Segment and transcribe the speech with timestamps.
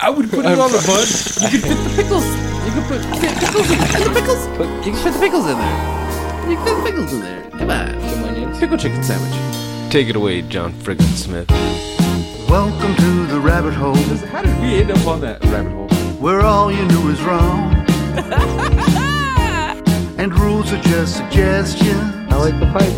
[0.00, 1.06] I would put it um, on the bun.
[1.52, 2.24] You could fit the pickles.
[2.64, 4.46] You could put fit pickles in, in the pickles.
[4.56, 5.78] Put, you can fit the pickles in there.
[6.48, 7.42] You can fit the pickles in there.
[7.50, 8.00] Come on.
[8.10, 8.58] Some onions.
[8.58, 9.34] Pickle chicken sandwich.
[9.92, 11.48] Take it away, John Friggin Smith.
[12.48, 15.88] Welcome to the rabbit hole, How did we end up on that rabbit hole?
[16.18, 17.74] where all you knew is wrong.
[20.18, 22.00] and rules are just suggestions,
[22.32, 22.94] I like the pipe.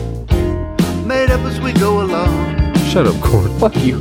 [1.04, 2.74] made up as we go along.
[2.90, 3.50] Shut up, corn.
[3.58, 4.00] Fuck you.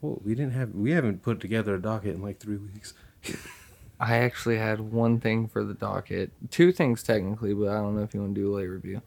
[0.00, 2.94] Well, we didn't have we haven't put together a docket in like three weeks.
[4.00, 6.30] I actually had one thing for the docket.
[6.50, 9.02] Two things technically, but I don't know if you want to do a late review.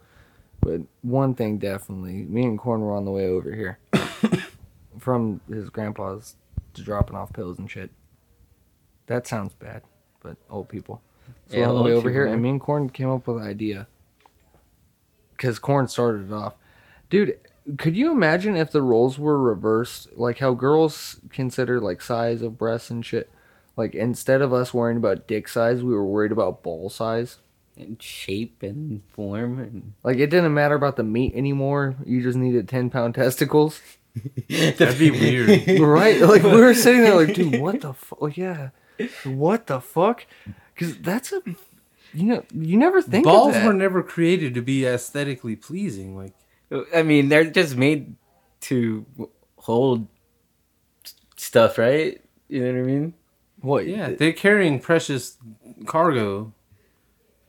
[0.61, 2.23] But one thing definitely.
[2.23, 3.79] Me and Corn were on the way over here
[4.99, 6.35] from his grandpa's
[6.75, 7.89] to dropping off pills and shit.
[9.07, 9.81] That sounds bad,
[10.21, 11.01] but old people.
[11.49, 12.33] So Yeah, on the way over here, people.
[12.33, 13.87] and me and Corn came up with an idea.
[15.31, 16.53] Because Corn started it off.
[17.09, 17.37] Dude,
[17.77, 20.09] could you imagine if the roles were reversed?
[20.17, 23.29] Like how girls consider like size of breasts and shit.
[23.77, 27.37] Like instead of us worrying about dick size, we were worried about ball size.
[27.77, 31.95] and shape and form and Like it didn't matter about the meat anymore.
[32.05, 33.81] You just needed ten pound testicles,
[34.49, 35.79] That'd be weird.
[35.79, 36.21] right?
[36.21, 38.19] Like we were sitting there, like, dude, what the fuck?
[38.21, 38.69] Oh, yeah,
[39.25, 40.25] what the fuck?
[40.75, 41.41] Because that's a,
[42.13, 43.65] you know, you never think Balls of that.
[43.65, 46.15] were never created to be aesthetically pleasing.
[46.15, 46.33] Like
[46.95, 48.15] I mean they're just made
[48.61, 49.05] to
[49.57, 50.07] hold
[51.37, 52.21] stuff, right?
[52.49, 53.13] You know what I mean?
[53.61, 53.87] what?
[53.87, 55.37] yeah, they're carrying precious
[55.85, 56.51] cargo,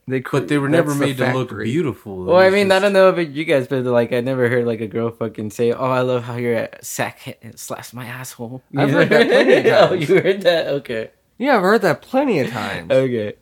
[0.07, 1.65] they cre- but they were never made to look factory.
[1.65, 2.23] beautiful.
[2.25, 4.65] Well, I It's mean, I don't know about you guys, but like, I never heard
[4.65, 8.05] like a girl fucking say, "Oh, I love how your sack hit, and slaps my
[8.05, 10.67] asshole." You I've heard that plenty of oh, you heard that?
[10.67, 12.91] Okay, Yeah, I've heard that plenty of times.
[12.91, 13.33] okay.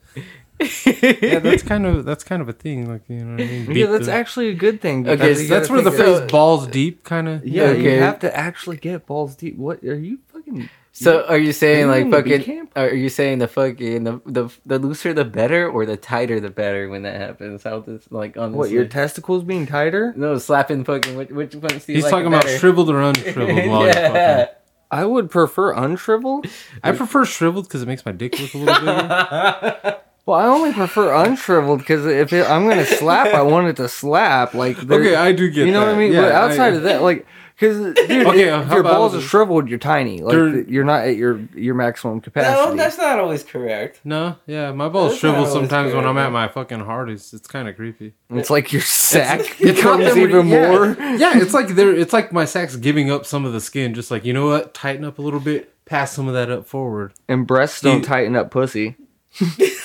[0.85, 2.90] Yeah, that's kind of that's kind of a thing.
[2.90, 3.62] Like you know what I mean?
[3.68, 5.07] yeah, Beat that's the- actually a good thing.
[5.07, 7.46] Okay, because so you that's gotta where the think of- phrase "balls deep" kind of.
[7.46, 9.57] Yeah, you have to actually get balls deep.
[9.57, 10.69] What are you fucking?
[10.96, 12.44] So, are you saying like in fucking?
[12.44, 12.72] camp?
[12.75, 16.51] Are you saying the fucking the, the the looser the better, or the tighter the
[16.51, 17.63] better when that happens?
[17.63, 20.13] How this like on What your testicles being tighter?
[20.16, 22.47] no slapping fucking which which ones do you He's like talking better?
[22.47, 23.47] about shriveled or unshriveled.
[23.69, 24.38] while you're yeah.
[24.45, 24.56] fucking.
[24.91, 26.45] I would prefer unshriveled.
[26.84, 30.00] I prefer shriveled because it makes my dick look a little bigger.
[30.25, 33.89] Well, I only prefer unshriveled because if it, I'm gonna slap, I want it to
[33.89, 34.53] slap.
[34.53, 35.66] Like, okay, I do get.
[35.66, 35.88] you know that.
[35.88, 36.13] what I mean.
[36.13, 37.25] Yeah, but outside I- of that, like,
[37.59, 40.19] because dude, Okay, if, if your balls are shriveled, you're tiny.
[40.22, 42.53] Like, There- you're not at your your maximum capacity.
[42.69, 44.00] No, that's not always correct.
[44.06, 47.33] No, yeah, my balls That's shrivel not always sometimes when I'm at my fucking hardest.
[47.33, 48.13] It's kind of creepy.
[48.29, 50.69] it's like your sack It's becomes that even yeah.
[50.69, 50.85] more.
[51.17, 51.94] Yeah, it's like there.
[51.94, 53.94] It's like my sack's giving up some of the skin.
[53.94, 56.66] Just like you know what, tighten up a little bit, pass some of that up
[56.66, 57.13] forward.
[57.28, 58.95] And breasts don't You- tighten up pussy.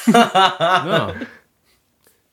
[0.09, 1.15] No.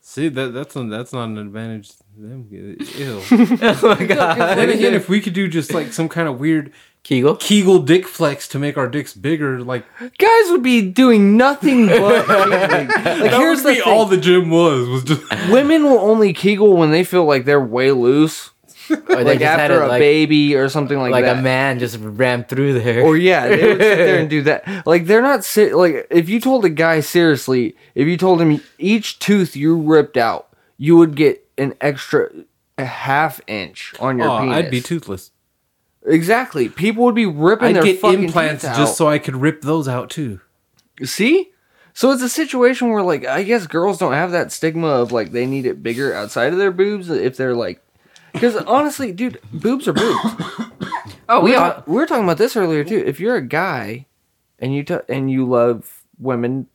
[0.02, 1.90] See that that's an, that's not an advantage.
[1.90, 3.22] to Them ew.
[3.32, 4.58] oh my god.
[4.58, 6.72] then again, if we could do just like some kind of weird
[7.04, 7.36] Kegel.
[7.36, 12.28] Kegel dick flex to make our dicks bigger, like Guys would be doing nothing but.
[12.28, 13.94] like, that here's would the be thing.
[13.94, 15.22] all the gym was was just.
[15.52, 18.50] Women will only kegel when they feel like they're way loose,
[19.10, 21.34] Or like after a like, baby or something like, like that.
[21.34, 23.04] Like a man just ran through there.
[23.04, 24.86] Or yeah, they would sit there and do that.
[24.86, 28.62] Like they're not sit like if you told a guy seriously, if you told him
[28.78, 32.30] each tooth you ripped out, you would get an extra
[32.78, 34.56] a half inch on your Oh, penis.
[34.56, 35.32] I'd be toothless.
[36.06, 36.68] exactly.
[36.70, 39.62] People would be ripping I'd their get fucking implants teeth just so I could rip
[39.62, 40.42] those out too.
[41.04, 41.52] See?
[41.94, 45.32] So it's a situation where like I guess girls don't have that stigma of like
[45.32, 47.82] they need it bigger outside of their boobs if they're like
[48.36, 50.20] because honestly, dude, boobs are boobs.
[51.30, 53.04] oh, we, we were we were talking about this earlier too.
[53.06, 54.06] If you're a guy
[54.60, 56.68] and you t- and you love women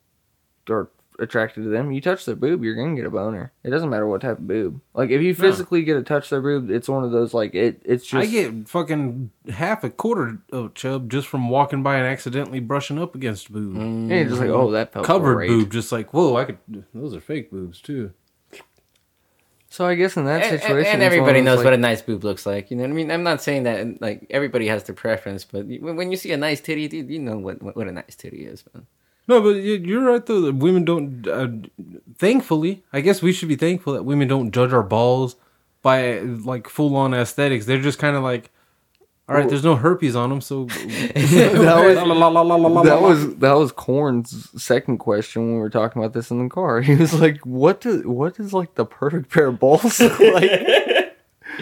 [0.68, 0.90] or
[1.20, 1.92] attracted to them.
[1.92, 3.52] You touch their boob, you're gonna get a boner.
[3.62, 4.80] It doesn't matter what type of boob.
[4.94, 7.80] Like if you physically get to touch their boob, it's one of those like it.
[7.84, 12.06] It's just I get fucking half a quarter of chub just from walking by and
[12.06, 13.76] accidentally brushing up against boob.
[13.76, 13.80] Mm.
[13.80, 15.48] and you're just like, oh, that felt Covered great.
[15.48, 16.58] boob, just like whoa, I could.
[16.94, 18.12] Those are fake boobs too.
[19.72, 22.02] So I guess in that situation, and, and everybody of those, knows what a nice
[22.02, 22.70] boob looks like.
[22.72, 23.10] You know what I mean?
[23.10, 26.36] I'm not saying that like everybody has their preference, but when when you see a
[26.36, 28.86] nice titty, dude, you know what what, what a nice titty is, man.
[29.28, 30.40] No, but you- you're right though.
[30.40, 31.26] That women don't.
[31.26, 31.48] Uh,
[32.18, 35.36] thankfully, I guess we should be thankful that women don't judge our balls
[35.82, 37.66] by like full on aesthetics.
[37.66, 38.50] They're just kind of like,
[39.30, 40.64] all right, there's no herpes on them, so
[42.84, 46.48] that was that was Corn's second question when we were talking about this in the
[46.48, 46.80] car.
[46.90, 50.50] He was like, "What does what does like the perfect pair of balls like?"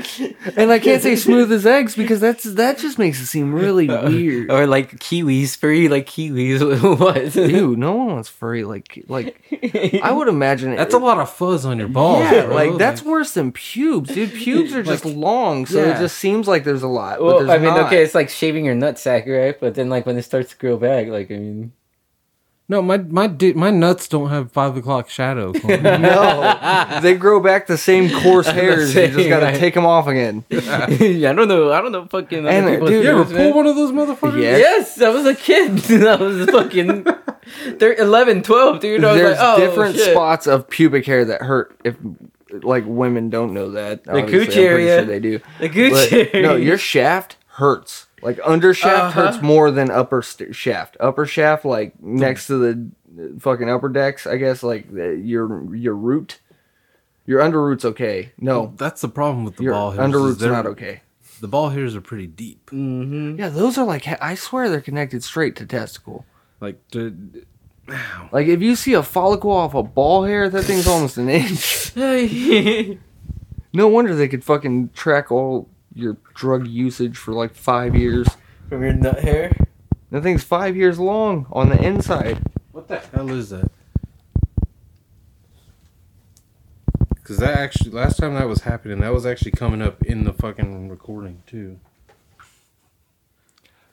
[0.56, 3.86] and I can't say smooth as eggs because that's that just makes it seem really
[3.88, 4.50] weird.
[4.50, 6.98] Or like kiwis, furry like kiwis.
[6.98, 7.34] what?
[7.34, 9.36] Ew, no one wants furry like like.
[10.02, 12.24] I would imagine That's a lot of fuzz on your balls.
[12.30, 12.54] Yeah, bro.
[12.54, 14.32] like that's worse than pubes, dude.
[14.32, 15.96] Pubes are just long, so yeah.
[15.96, 17.18] it just seems like there's a lot.
[17.18, 17.86] But Well, there's I mean, not.
[17.86, 19.58] okay, it's like shaving your nutsack, right?
[19.58, 21.72] But then, like when it starts to grow back, like I mean,
[22.69, 25.53] no, my my di- my nuts don't have five o'clock shadow.
[25.53, 25.82] Colin.
[26.03, 28.94] no, they grow back the same coarse hairs.
[28.94, 29.56] You just saying, gotta right.
[29.59, 30.44] take them off again.
[30.50, 32.41] yeah, I don't know, I don't know, fucking.
[32.41, 33.55] other And, uh, people's dude, you ever boobs, pull man.
[33.55, 34.43] one of those motherfuckers?
[34.43, 34.56] Yeah.
[34.59, 36.03] Yes, I was a kid.
[36.06, 37.05] I was fucking
[37.79, 39.03] thir- 11, 12, dude.
[39.05, 40.12] I was There's like, oh, different shit.
[40.12, 41.75] spots of pubic hair that hurt.
[41.85, 41.97] If
[42.62, 45.05] like women don't know that, the cooch area.
[45.05, 45.41] they do.
[45.61, 45.91] The Gucci.
[46.11, 46.43] But, area.
[46.49, 48.07] no, your shaft hurts.
[48.23, 49.26] Like under shaft Uh-huh.
[49.32, 50.97] hurts more than upper st- shaft.
[51.00, 54.62] Upper shaft, like next to the uh, fucking upper decks, I guess.
[54.62, 56.41] Like the, your your root,
[57.26, 58.32] your under root's okay.
[58.38, 60.00] No, That's the problem with the your ball hairs.
[60.05, 61.03] under root's they're- not okay.
[61.41, 62.69] The ball hairs are pretty deep.
[62.73, 66.25] Yeah, those are like I swear they're connected straight to testicle.
[66.61, 67.15] Like the,
[68.32, 71.93] Like if you see a follicle off a ball hair, that thing's almost an inch.
[73.73, 78.28] No wonder they could fucking track all your drug usage for like five years.
[78.68, 79.52] From your nut hair.
[80.10, 82.38] That thing's five years long on the inside.
[82.72, 83.70] what the hell is that?
[87.14, 90.32] Because that actually, last time that was happening, that was actually coming up in the
[90.32, 91.78] fucking recording too.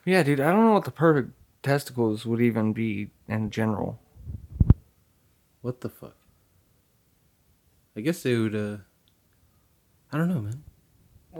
[0.06, 1.32] Yeah, dude, I don't know what the perfect
[1.62, 3.98] testicles would even be in general.
[5.60, 6.16] What the fuck?
[7.96, 8.54] I guess they would.
[8.54, 8.76] uh
[10.12, 10.62] I don't know, man.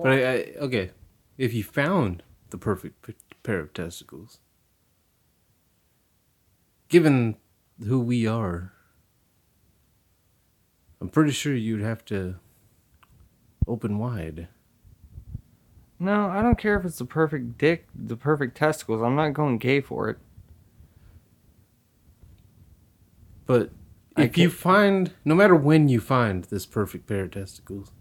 [0.03, 0.91] But I, I okay,
[1.39, 4.41] if you found the perfect p- pair of testicles,
[6.89, 7.37] given
[7.85, 8.73] who we are,
[11.01, 12.37] I'm pretty sure you'd have to
[13.67, 14.49] open wide.
[15.99, 19.03] No, I don't care if it's the perfect dick, the perfect testicles.
[19.03, 20.19] I'm not going gay for it.
[23.47, 23.71] But
[24.17, 27.93] if you find, no matter when you find this perfect pair of testicles,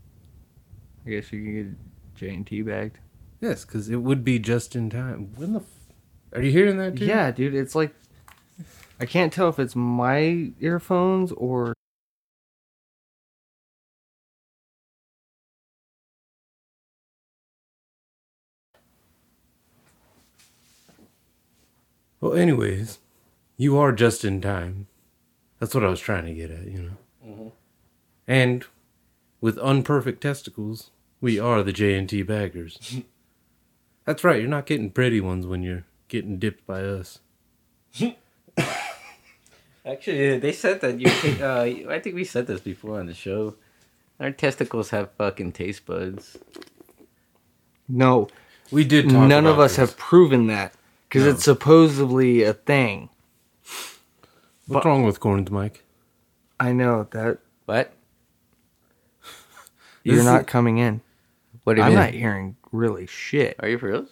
[1.06, 1.78] I guess you can get
[2.16, 2.98] J and T bagged.
[3.42, 5.34] yes, because it would be just in time.
[5.36, 5.66] When the, f-
[6.34, 6.98] are you hearing that?
[6.98, 7.06] Too?
[7.06, 7.94] Yeah, dude, it's like
[9.00, 11.74] I can't tell if it's my earphones or
[22.22, 23.00] Well, anyways,
[23.58, 24.88] you are just in time.
[25.60, 26.98] That's what I was trying to get at, you know.
[27.26, 27.48] Mm-hmm.
[28.28, 28.66] And
[29.42, 30.92] with unperfect testicles,
[31.26, 32.98] we are the J and T baggers.
[34.06, 34.40] That's right.
[34.40, 37.18] You're not getting pretty ones when you're getting dipped by us.
[39.84, 41.08] Actually, they said that you.
[41.44, 43.56] Uh, I think we said this before on the show.
[44.20, 46.38] Our testicles have fucking taste buds.
[47.90, 48.28] no.
[48.72, 49.10] We did.
[49.10, 49.78] Talk None of us this.
[49.78, 50.74] have proven that
[51.10, 51.32] because No.
[51.32, 53.10] it's supposedly a thing.
[54.68, 55.84] What's wrong with corns, Mike?
[56.60, 57.94] I know that What?
[60.04, 61.02] you're not coming in.
[61.66, 62.00] What do you I'm mean?
[62.00, 63.58] not hearing really shit.
[63.60, 64.06] Are you for real?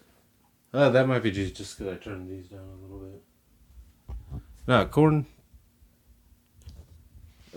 [0.74, 3.24] Uh, that might be just just because I turned these down a little bit.
[4.68, 5.26] No, corn.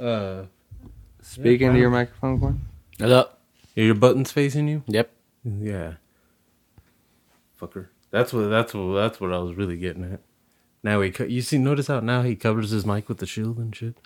[0.00, 0.42] Uh,
[1.22, 2.60] Speak Yeah, into your microphone, Corn.
[2.98, 3.20] Hello.
[3.76, 4.82] are your buttons facing you?
[4.86, 5.10] Yep.
[5.44, 5.94] Yeah.
[7.60, 7.88] Fucker.
[8.10, 8.48] That's what.
[8.48, 8.94] That's what.
[8.94, 10.20] That's what I was really getting at.
[10.82, 11.10] Now he.
[11.10, 13.96] co- You see, notice how now he covers his mic with the shield and shit.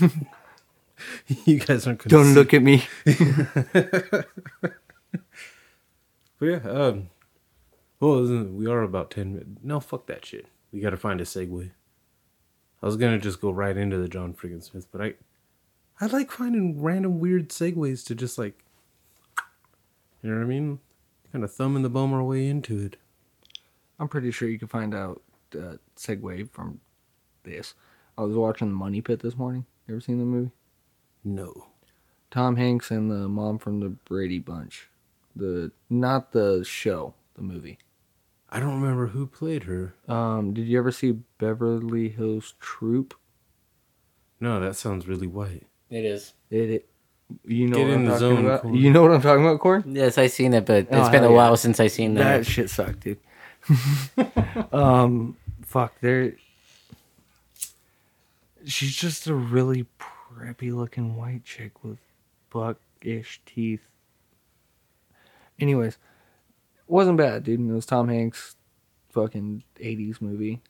[1.46, 2.00] you guys aren't.
[2.00, 2.34] Gonna Don't see.
[2.34, 2.84] look at me.
[5.12, 6.60] But yeah.
[6.68, 7.10] Um.
[8.00, 9.60] Well, we are about ten minutes.
[9.62, 10.46] No, fuck that shit.
[10.72, 11.70] We got to find a segue.
[12.80, 15.14] I was gonna just go right into the John friggin' Smith, but I,
[16.00, 18.62] I like finding random weird segues to just like,
[20.22, 20.78] you know what I mean?
[21.32, 22.96] Kind of thumbing the bum our way into it.
[23.98, 25.22] I'm pretty sure you can find out
[25.56, 26.80] uh, segue from
[27.42, 27.74] this.
[28.16, 29.66] I was watching The Money Pit this morning.
[29.88, 30.52] You ever seen the movie?
[31.24, 31.66] No.
[32.30, 34.88] Tom Hanks and the mom from the Brady Bunch.
[35.36, 37.78] The not the show, the movie.
[38.50, 39.94] I don't remember who played her.
[40.08, 43.14] Um, did you ever see Beverly Hills Troop?
[44.40, 45.66] No, that sounds really white.
[45.90, 46.32] It is.
[46.50, 46.88] It, it
[47.44, 48.62] you know Get what in I'm the talking zone, about.
[48.62, 48.78] Corey.
[48.78, 49.82] You know what I'm talking about, Corey?
[49.86, 52.38] Yes, I seen it, but it's Oh, been a hell while since I seen That
[52.38, 52.46] that.
[52.46, 53.18] shit sucked, dude.
[54.72, 56.32] um, fuck, there.
[58.64, 61.98] She's just a really preppy looking white chick with
[62.50, 63.82] buck-ish teeth.
[65.60, 65.98] Anyways, it
[66.90, 67.60] wasn't bad, dude.
[67.60, 68.56] It was Tom Hanks,
[69.10, 70.60] fucking '80s movie.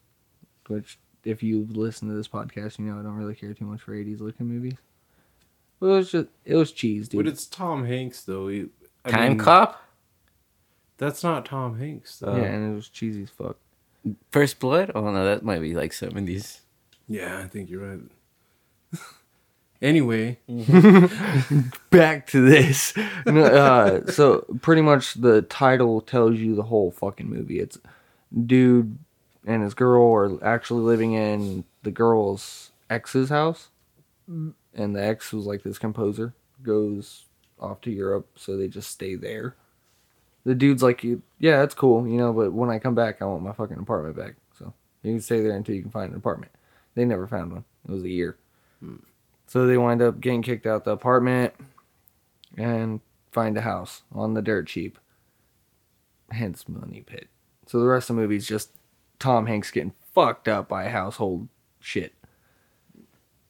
[0.66, 3.80] Which, if you listen to this podcast, you know I don't really care too much
[3.82, 4.74] for '80s looking movies.
[5.80, 7.24] But it was just, it was cheese, dude.
[7.24, 8.48] But it's Tom Hanks though.
[8.48, 8.66] He,
[9.04, 9.80] I Time mean, Cop,
[10.96, 12.36] That's not Tom Hanks though.
[12.36, 13.56] yeah, and it was cheesy as fuck.
[14.30, 14.90] First Blood.
[14.94, 16.62] Oh no, that might be like seventies.
[17.06, 18.00] Yeah, I think you're right.
[19.80, 21.60] anyway, mm-hmm.
[21.90, 22.94] back to this.
[23.26, 27.60] No, uh, so pretty much the title tells you the whole fucking movie.
[27.60, 27.78] It's
[28.46, 28.98] dude
[29.48, 33.70] and his girl are actually living in the girl's ex's house,
[34.30, 34.52] mm.
[34.74, 37.24] and the ex was like this composer goes
[37.58, 39.56] off to Europe, so they just stay there.
[40.44, 43.42] The dude's like, yeah, that's cool, you know, but when I come back, I want
[43.42, 44.34] my fucking apartment back.
[44.58, 46.52] So you can stay there until you can find an apartment.
[46.94, 47.64] They never found one.
[47.88, 48.36] It was a year.
[48.84, 49.00] Mm.
[49.48, 51.54] So they wind up getting kicked out the apartment
[52.56, 53.00] and
[53.32, 54.98] find a house on the dirt cheap.
[56.30, 57.28] Hence Money Pit.
[57.66, 58.70] So the rest of the movie is just
[59.18, 61.48] Tom Hanks getting fucked up by household
[61.80, 62.12] shit.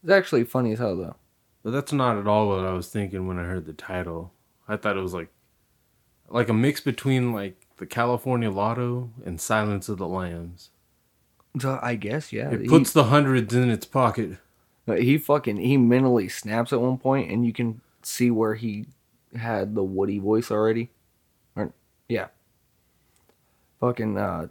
[0.03, 1.17] It's actually funny as hell though.
[1.65, 4.33] but that's not at all what I was thinking when I heard the title.
[4.69, 5.29] I thought it was like,
[6.29, 10.71] like a mix between like the California Lotto and Silence of the Lambs.
[11.59, 12.51] So I guess yeah.
[12.51, 14.39] It he- puts the hundreds in its pocket.
[14.97, 18.87] He fucking he mentally snaps at one point, and you can see where he
[19.37, 20.91] had the Woody voice already.
[21.57, 21.73] Or
[22.09, 22.29] yeah,
[23.81, 24.49] fucking uh,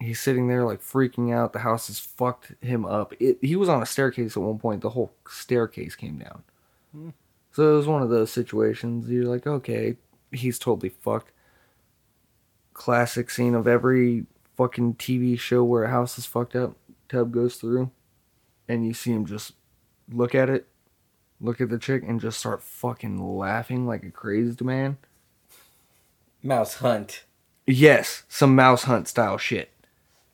[0.00, 1.52] he's sitting there like freaking out.
[1.52, 3.12] The house has fucked him up.
[3.20, 4.82] It he was on a staircase at one point.
[4.82, 6.42] The whole staircase came down.
[7.52, 9.08] So it was one of those situations.
[9.08, 9.96] You're like, okay,
[10.32, 11.32] he's totally fucked.
[12.72, 16.76] Classic scene of every fucking TV show where a house is fucked up.
[17.08, 17.90] Tub goes through
[18.68, 19.54] and you see him just
[20.10, 20.66] look at it,
[21.40, 24.98] look at the chick, and just start fucking laughing like a crazed man.
[26.42, 27.24] Mouse Hunt.
[27.66, 29.70] Yes, some mouse hunt style shit.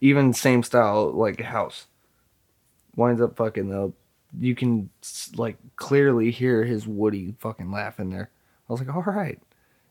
[0.00, 1.86] Even same style like a house.
[2.94, 3.92] Winds up fucking though.
[4.38, 4.90] You can
[5.34, 8.30] like clearly hear his Woody fucking laugh in there.
[8.68, 9.40] I was like, all right,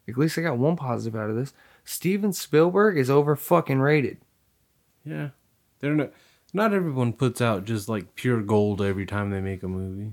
[0.07, 1.53] at least I got one positive out of this.
[1.83, 4.17] Steven Spielberg is over fucking rated.
[5.03, 5.29] Yeah,
[5.79, 6.13] they're not.
[6.53, 10.11] Not everyone puts out just like pure gold every time they make a movie.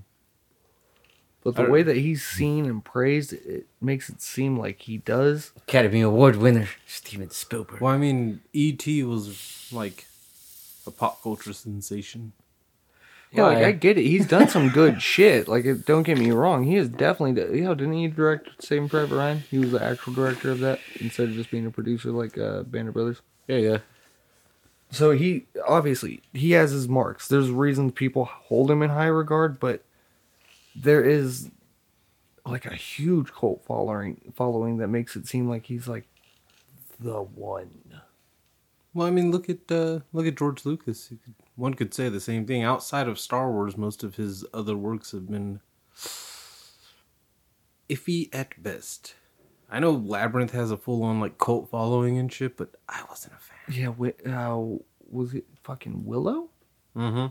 [1.42, 5.52] But the way that he's seen and praised, it makes it seem like he does.
[5.56, 7.80] Academy Award winner Steven Spielberg.
[7.80, 9.02] Well, I mean, E.T.
[9.04, 10.04] was like
[10.86, 12.32] a pop culture sensation.
[13.32, 14.02] Yeah, like I get it.
[14.04, 15.48] He's done some good shit.
[15.48, 16.64] Like, it- don't get me wrong.
[16.64, 17.56] He is definitely.
[17.58, 19.38] You know, didn't he direct Saving Private Ryan?
[19.50, 22.64] He was the actual director of that instead of just being a producer like uh,
[22.64, 23.22] Band of Brothers.
[23.48, 23.80] Yeah, you go.
[24.90, 27.28] So he obviously he has his marks.
[27.28, 29.84] There's reasons people hold him in high regard, but
[30.74, 31.50] there is
[32.44, 36.06] like a huge cult following following that makes it seem like he's like
[36.98, 38.00] the one.
[38.92, 41.12] Well, I mean, look at uh, look at George Lucas.
[41.54, 42.64] One could say the same thing.
[42.64, 45.60] Outside of Star Wars, most of his other works have been
[47.88, 49.14] iffy at best.
[49.70, 53.34] I know Labyrinth has a full on like cult following and shit, but I wasn't
[53.34, 53.58] a fan.
[53.80, 56.48] Yeah, wi- uh, was it fucking Willow?
[56.96, 57.26] Mm-hmm.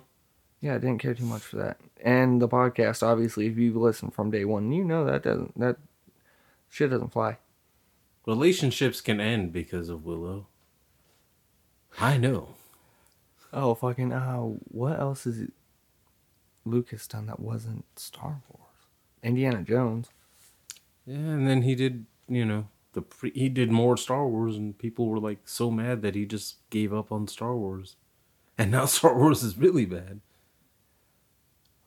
[0.62, 1.78] Yeah, I didn't care too much for that.
[2.02, 5.78] And the podcast, obviously, if you've listened from day one, you know that doesn't that
[6.70, 7.38] shit doesn't fly.
[8.26, 10.48] Relationships can end because of Willow.
[12.00, 12.56] I know.
[13.52, 15.52] Oh fucking uh what else is it
[16.66, 18.66] Lucas done that wasn't Star Wars?
[19.24, 20.10] Indiana Jones.
[21.06, 24.78] Yeah, and then he did, you know, the pre- he did more Star Wars, and
[24.78, 27.96] people were like so mad that he just gave up on Star Wars,
[28.58, 30.22] and now Star Wars is really bad.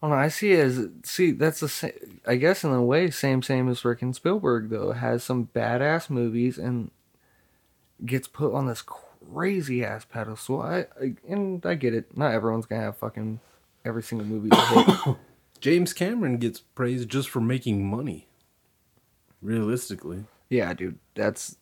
[0.03, 2.83] I don't know, I see it as see that's the same I guess in a
[2.83, 6.91] way same same as Rick and Spielberg though has some badass movies and
[8.05, 10.61] gets put on this crazy ass pedestal.
[10.61, 12.17] I, I and I get it.
[12.17, 13.41] Not everyone's gonna have fucking
[13.85, 14.51] every single movie.
[15.61, 18.27] James Cameron gets praised just for making money.
[19.41, 21.57] Realistically, yeah, dude, that's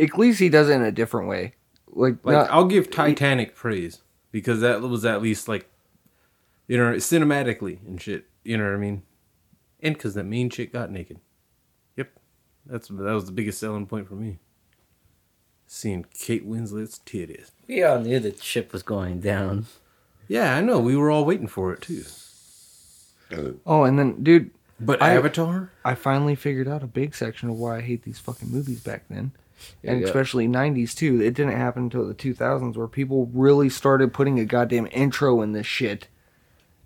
[0.00, 1.54] at least he does it in a different way.
[1.86, 5.70] Like, like not- I'll give Titanic praise because that was at least like
[6.66, 8.24] You know, cinematically and shit.
[8.42, 9.02] You know what I mean?
[9.80, 11.18] And because that mean chick got naked.
[11.96, 12.10] Yep,
[12.66, 14.38] that's that was the biggest selling point for me.
[15.66, 17.50] Seeing Kate Winslet's titties.
[17.68, 19.66] We all knew the ship was going down.
[20.26, 20.78] Yeah, I know.
[20.80, 22.04] We were all waiting for it too.
[23.66, 24.50] Oh, and then, dude,
[24.80, 25.70] But I- Avatar?
[25.84, 29.04] I finally figured out a big section of why I hate these fucking movies back
[29.08, 29.32] then.
[29.84, 30.06] And Yeah.
[30.06, 31.22] especially 90s too.
[31.22, 35.52] It didn't happen until the 2000s where people really started putting a goddamn intro in
[35.52, 36.08] this shit.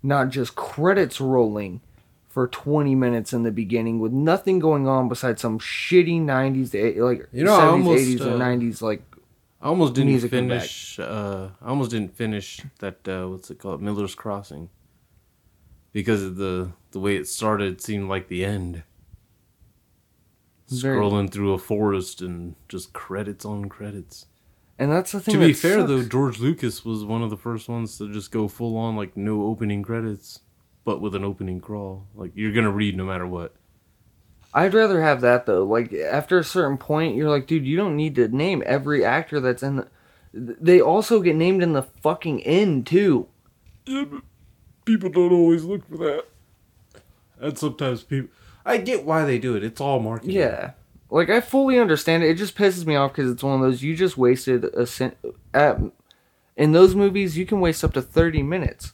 [0.02, 1.80] Not just credits rolling
[2.28, 7.02] for 20 minutes in the beginning with nothing going on besides some shitty 90s, to
[7.02, 8.83] like You know, 70s, almost, 80s, uh, and 90s.
[8.83, 9.02] Like,
[9.61, 11.00] I almost didn't Music finish.
[11.00, 13.09] Uh, I almost didn't finish that.
[13.09, 13.83] Uh, what's it called?
[13.83, 14.68] Miller's Crossing.
[15.92, 18.83] Because of the the way it started seemed like the end.
[20.71, 24.26] Very- Scrolling through a forest and just credits on credits.
[24.78, 25.35] and that's the thing.
[25.35, 25.88] to be fair, sucks.
[25.88, 29.16] though, George Lucas was one of the first ones to just go full on like
[29.16, 30.40] no opening credits,
[30.85, 32.07] but with an opening crawl.
[32.14, 33.54] Like you're gonna read no matter what.
[34.54, 35.64] I'd rather have that though.
[35.64, 39.40] Like after a certain point, you're like, dude, you don't need to name every actor
[39.40, 39.88] that's in the.
[40.35, 43.26] They also get named in the fucking end too.
[44.88, 46.25] People don't always look for that.
[47.38, 48.30] And sometimes people.
[48.64, 49.62] I get why they do it.
[49.62, 50.35] It's all marketing.
[50.35, 50.73] Yeah,
[51.11, 52.30] like I fully understand it.
[52.30, 55.16] It just pisses me off because it's one of those you just wasted a cent.
[55.52, 55.78] At,
[56.57, 58.92] in those movies, you can waste up to thirty minutes.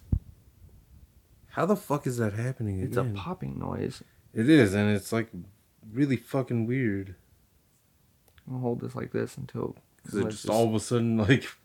[1.50, 3.14] How the fuck is that happening It's again?
[3.14, 4.02] a popping noise.
[4.34, 5.28] It is, and it's like
[5.92, 7.14] really fucking weird.
[8.50, 9.76] I'll hold this like this until.
[10.02, 11.46] Because it let's just all of a sudden like.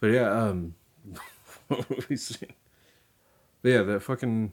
[0.00, 0.76] But yeah, um,
[1.68, 2.54] what were we saying?
[3.62, 4.52] But yeah, that fucking.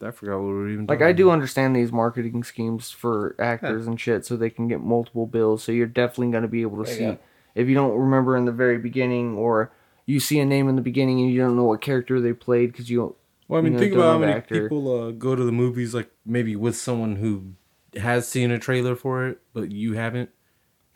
[0.00, 0.86] I forgot what we were even.
[0.86, 1.32] Like talking I do about.
[1.34, 5.64] understand these marketing schemes for actors and shit, so they can get multiple bills.
[5.64, 7.16] So you're definitely going to be able to see Yeah.
[7.54, 9.72] if you don't remember in the very beginning, or
[10.06, 12.70] you see a name in the beginning and you don't know what character they played
[12.72, 13.16] because you don't.
[13.48, 14.62] Well, I mean, you know, think about how many actor.
[14.68, 17.54] people uh, go to the movies, like maybe with someone who
[17.98, 20.30] has seen a trailer for it, but you haven't.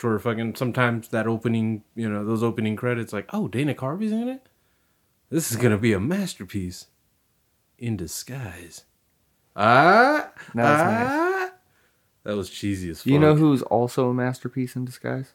[0.04, 4.28] Or fucking sometimes that opening, you know, those opening credits, like, oh, Dana Carvey's in
[4.28, 4.48] it.
[5.30, 6.86] This is gonna be a masterpiece
[7.82, 8.84] in disguise.
[9.56, 11.50] Ah, That's ah.
[12.24, 13.06] That was cheesy as fuck.
[13.06, 15.32] You know who's also a masterpiece in disguise?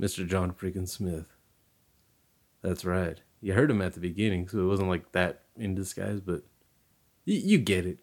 [0.00, 0.26] Mr.
[0.26, 1.26] John freaking Smith.
[2.62, 3.20] That's right.
[3.40, 6.42] You heard him at the beginning, so it wasn't like that in disguise, but
[7.26, 7.98] y- you get it.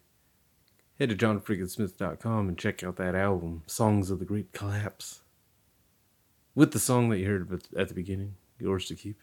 [1.00, 5.22] Head to johnfreakinsmith.com and check out that album, Songs of the Great Collapse.
[6.56, 9.22] With the song that you heard at- at the beginning, Yours to Keep.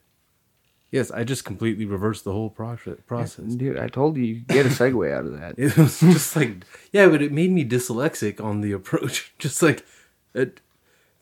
[0.92, 2.98] Yes, I just completely reversed the whole process.
[3.54, 5.54] Dude, I told you you could get a segue out of that.
[5.58, 9.34] It was just like, yeah, but it made me dyslexic on the approach.
[9.38, 9.84] Just like,
[10.32, 10.60] it,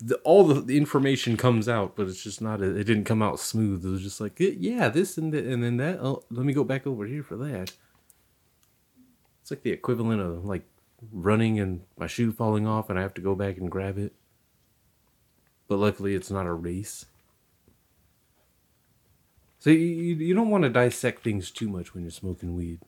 [0.00, 2.61] the, all the, the information comes out, but it's just not.
[2.61, 3.85] A, it didn't come out smooth.
[3.85, 5.98] It was just like, yeah, this and that, and then that.
[6.00, 7.72] Oh, let me go back over here for that.
[9.40, 10.64] It's like the equivalent of like
[11.12, 14.12] running and my shoe falling off, and I have to go back and grab it.
[15.68, 17.07] But luckily, it's not a race.
[19.64, 22.81] So you, you don't want to dissect things too much when you're smoking weed.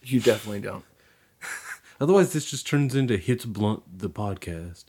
[0.00, 0.86] You definitely don't.
[2.00, 4.86] Otherwise, this just turns into Hits Blunt, the podcast.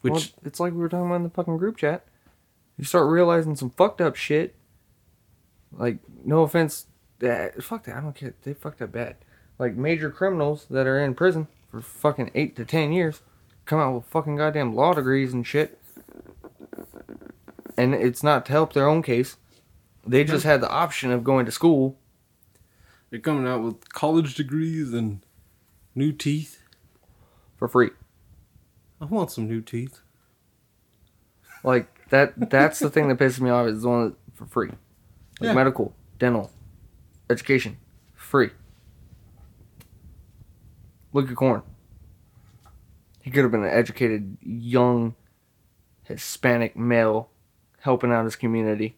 [0.00, 2.06] Which, well, it's like we were talking about in the fucking group chat.
[2.78, 4.54] You start realizing some fucked up shit.
[5.72, 6.86] Like, no offense,
[7.18, 7.96] that fuck that.
[7.96, 8.32] I don't care.
[8.44, 9.16] They fucked up bad.
[9.58, 13.20] Like major criminals that are in prison for fucking eight to ten years
[13.66, 15.78] come out with fucking goddamn law degrees and shit.
[17.76, 19.36] And it's not to help their own case.
[20.08, 21.98] They just had the option of going to school
[23.10, 25.20] they're coming out with college degrees and
[25.94, 26.62] new teeth.
[27.56, 27.90] for free.
[29.00, 30.00] I want some new teeth.
[31.64, 32.50] Like that.
[32.50, 33.66] That's the thing that pisses me off.
[33.66, 34.78] Is the one that, for free, like
[35.48, 35.54] Yeah.
[35.54, 36.52] medical, dental,
[37.30, 37.78] education,
[38.14, 38.50] free.
[41.12, 41.62] Look at Corn.
[43.22, 45.14] He could have been an educated young
[46.04, 47.30] Hispanic male
[47.80, 48.96] helping out his community.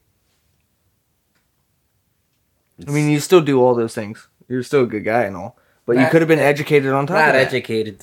[2.87, 4.29] I mean, you still do all those things.
[4.49, 7.07] You're still a good guy and all, but you Not- could have been educated on
[7.07, 7.47] top Not of that.
[7.47, 8.03] educated.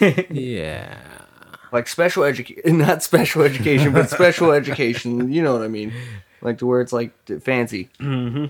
[0.30, 0.96] Yeah.
[1.72, 5.32] like special education, not special education, but special education.
[5.32, 5.92] You know what I mean?
[6.42, 7.88] Like to where it's like t- fancy.
[8.00, 8.46] Mm-hmm.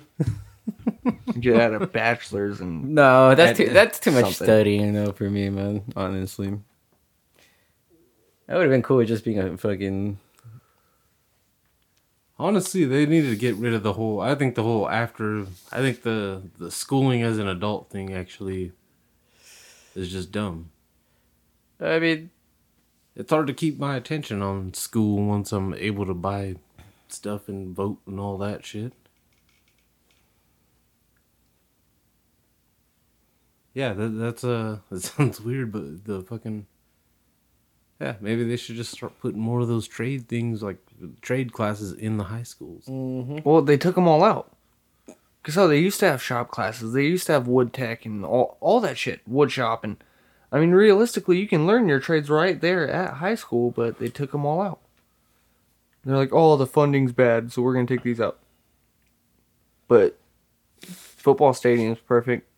[1.40, 4.46] Get out a bachelor's and No, that's That- too that's too much something.
[4.46, 5.82] studying though for me, man.
[5.96, 6.58] Honestly,
[8.46, 10.18] that would have been cool just being a fucking.
[12.42, 14.20] Honestly, they needed to get rid of the whole.
[14.20, 15.46] I think the whole after.
[15.70, 18.72] I think the the schooling as an adult thing actually
[19.94, 20.70] is just dumb.
[21.80, 22.30] I mean,
[23.16, 26.56] It's hard to keep my attention on school once I'm able to buy
[27.08, 28.92] stuff and vote and all that shit.
[33.74, 36.66] Yeah, that, that's uh, that sounds weird, but the fucking
[38.02, 40.78] yeah, maybe they should just start putting more of those trade things like
[41.20, 42.86] trade classes in the high schools.
[42.86, 43.38] Mm-hmm.
[43.44, 44.50] Well, they took them all out.
[45.44, 46.92] Cause how they used to have shop classes.
[46.92, 49.96] They used to have wood tech and all all that shit, wood shop, and
[50.52, 54.08] I mean, realistically, you can learn your trades right there at high school, but they
[54.08, 54.78] took them all out.
[56.04, 58.38] They're like, "Oh, the funding's bad, so we're gonna take these out."
[59.88, 60.16] But
[60.82, 62.48] football stadium's perfect.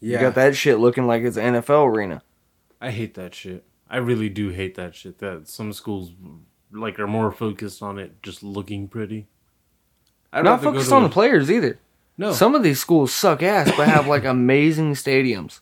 [0.00, 0.18] Yeah.
[0.18, 2.22] You got that shit looking like it's an NFL arena.
[2.80, 3.62] I hate that shit.
[3.88, 5.18] I really do hate that shit.
[5.18, 6.12] That some schools
[6.72, 9.26] like are more focused on it just looking pretty.
[10.32, 11.78] I'd Not focused on a- the players either.
[12.18, 12.32] No.
[12.32, 15.60] Some of these schools suck ass, but have like amazing stadiums.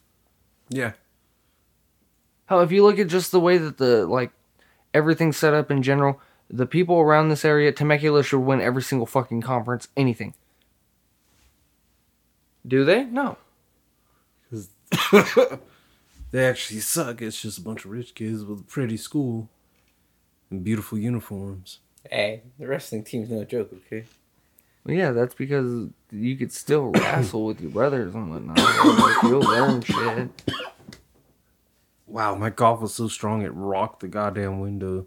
[0.68, 0.92] yeah.
[2.46, 4.30] Hell, if you look at just the way that the like
[4.92, 9.06] everything's set up in general, the people around this area, Temecula should win every single
[9.06, 10.34] fucking conference, anything.
[12.66, 13.04] Do they?
[13.04, 13.36] No.
[16.34, 17.22] They actually suck.
[17.22, 19.48] It's just a bunch of rich kids with a pretty school
[20.50, 21.78] and beautiful uniforms.
[22.10, 24.06] Hey, the wrestling team's no joke, okay?
[24.82, 28.58] Well, yeah, that's because you could still wrestle with your brothers and whatnot.
[28.58, 30.28] Like, You'll learn shit.
[32.08, 35.06] Wow, my golf was so strong it rocked the goddamn window.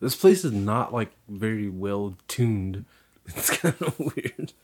[0.00, 2.86] This place is not like very well tuned.
[3.26, 4.54] It's kind of weird.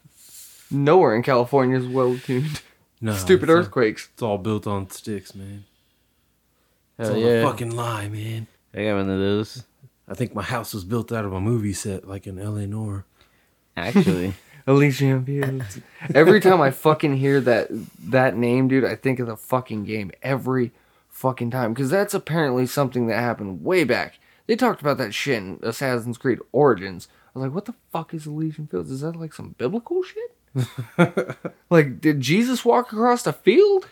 [0.70, 2.62] Nowhere in California is well tuned.
[3.00, 4.08] No, Stupid it's all- earthquakes.
[4.12, 5.64] It's all built on sticks, man.
[6.98, 7.28] It's Hell all yeah.
[7.40, 8.46] a fucking lie, man.
[8.74, 9.64] I got one of those.
[10.08, 12.66] I think my house was built out of a movie set, like in L.A.
[12.66, 13.04] Noire.
[13.76, 14.34] Actually.
[14.66, 15.80] Elysian Fields.
[16.14, 17.68] Every time I fucking hear that
[18.00, 20.72] that name, dude, I think of the fucking game every
[21.08, 24.18] fucking time because that's apparently something that happened way back.
[24.46, 27.08] They talked about that shit in Assassin's Creed Origins.
[27.34, 28.90] I was like, what the fuck is Elysian Fields?
[28.90, 30.36] Is that like some biblical shit?
[31.70, 33.88] like, did Jesus walk across the field?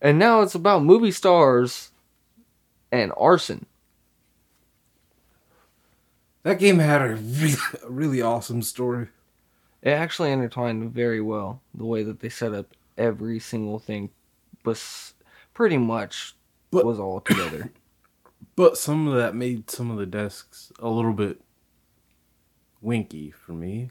[0.00, 1.90] And now it's about movie stars
[2.90, 3.66] and arson.
[6.42, 7.54] That game had a really,
[7.86, 9.08] really awesome story.
[9.82, 11.60] It actually intertwined very well.
[11.74, 14.10] The way that they set up every single thing
[14.64, 15.14] was
[15.54, 16.34] pretty much
[16.70, 17.72] But- was all together.
[18.56, 21.40] But some of that made some of the desks a little bit
[22.82, 23.90] winky for me.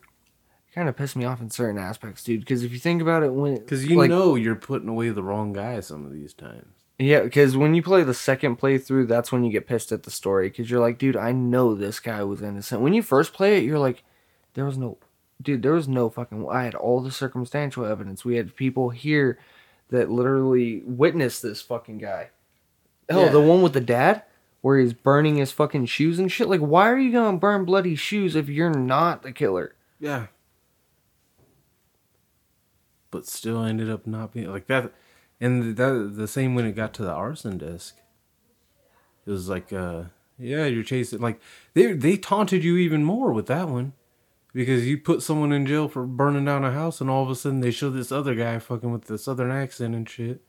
[0.73, 2.41] Kind of pissed me off in certain aspects, dude.
[2.41, 5.23] Because if you think about it, when Because you like, know you're putting away the
[5.23, 6.65] wrong guy some of these times.
[6.97, 10.11] yeah, because when you play the second playthrough, that's when you get pissed at the
[10.11, 10.49] story.
[10.49, 12.81] Because you're like, dude, I know this guy was innocent.
[12.81, 14.03] When you first play it, you're like,
[14.53, 14.97] there was no,
[15.41, 16.47] dude, there was no fucking.
[16.49, 18.23] I had all the circumstantial evidence.
[18.25, 19.39] We had people here
[19.89, 22.29] that literally witnessed this fucking guy.
[23.09, 23.31] Oh, Yeah.
[23.31, 24.23] the one with the dad.
[24.61, 26.49] Where he's burning his fucking shoes and shit.
[26.49, 29.73] Like, why are you gonna burn bloody shoes if you're not the killer?
[30.01, 30.25] Yeah.
[33.11, 34.93] But still ended up not being like that.
[35.41, 37.97] And that the same when it got to the arson disc,
[39.25, 40.03] It was like, uh,
[40.37, 41.19] yeah, you're chasing.
[41.19, 41.39] Like
[41.73, 43.93] they they taunted you even more with that one,
[44.53, 47.35] because you put someone in jail for burning down a house, and all of a
[47.35, 50.41] sudden they show this other guy fucking with the southern accent and shit.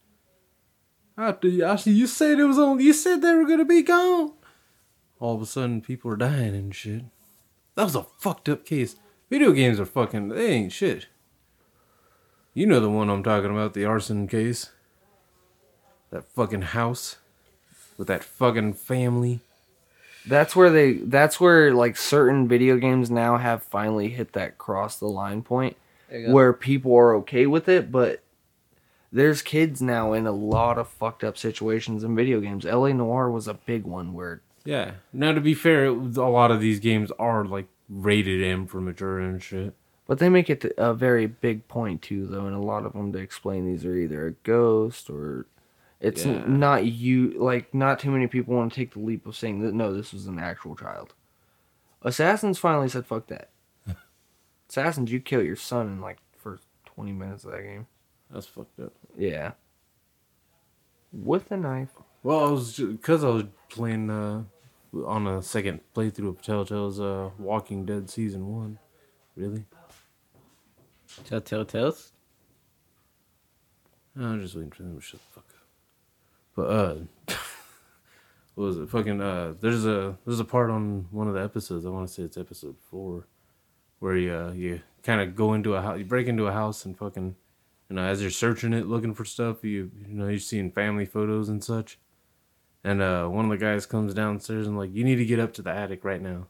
[1.16, 2.80] After you said it was on.
[2.80, 4.32] You said they were gonna be gone.
[5.18, 7.04] All of a sudden, people are dying and shit.
[7.74, 8.96] That was a fucked up case.
[9.28, 10.28] Video games are fucking.
[10.28, 11.08] They ain't shit.
[12.54, 14.70] You know the one I'm talking about, the arson case.
[16.10, 17.18] That fucking house
[17.96, 19.40] with that fucking family.
[20.26, 24.98] That's where they that's where like certain video games now have finally hit that cross
[24.98, 25.76] the line point
[26.10, 26.32] There you go.
[26.32, 28.22] where people are okay with it, but
[29.12, 32.64] there's kids now in a lot of fucked up situations in video games.
[32.64, 34.92] LA Noire was a big one where Yeah.
[35.12, 38.66] Now to be fair, it was- a lot of these games are like rated M
[38.66, 39.74] for mature and shit.
[40.10, 43.12] But they make it a very big point too though and a lot of them
[43.12, 45.46] to explain these are either a ghost or
[46.00, 46.44] it's Yeah.
[46.48, 49.72] not you like not too many people want to take the leap of saying that
[49.72, 51.14] no this was an actual child.
[52.02, 53.50] Assassins finally said fuck that.
[54.68, 57.86] Assassins you kill your son in like first 20 minutes of that game.
[58.32, 58.92] That's fucked up.
[59.16, 59.52] Yeah.
[61.12, 61.90] With a knife.
[62.24, 64.42] Well, I was because I was playing uh,
[65.06, 68.78] on a second playthrough of Telltale's uh, Walking Dead season one.
[69.36, 69.66] Really?
[71.24, 72.12] Telltale Tales?
[74.16, 75.66] I'm just waiting for them to shut the fuck up.
[76.56, 76.94] But uh,
[78.54, 78.88] what was it?
[78.88, 81.86] Fucking uh, there's a there's a part on one of the episodes.
[81.86, 83.26] I want to say it's episode four,
[84.00, 86.84] where you uh, you kind of go into a house, you break into a house
[86.84, 87.36] and fucking,
[87.88, 91.06] you know, as you're searching it, looking for stuff, you you know, you're seeing family
[91.06, 91.98] photos and such.
[92.82, 95.52] And uh, one of the guys comes downstairs and like, you need to get up
[95.54, 96.46] to the attic right now.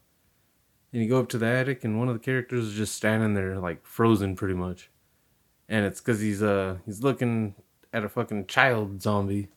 [0.93, 3.35] And you go up to the attic, and one of the characters is just standing
[3.35, 4.91] there, like frozen, pretty much.
[5.69, 7.55] and it's because he's uh he's looking
[7.93, 9.49] at a fucking child zombie,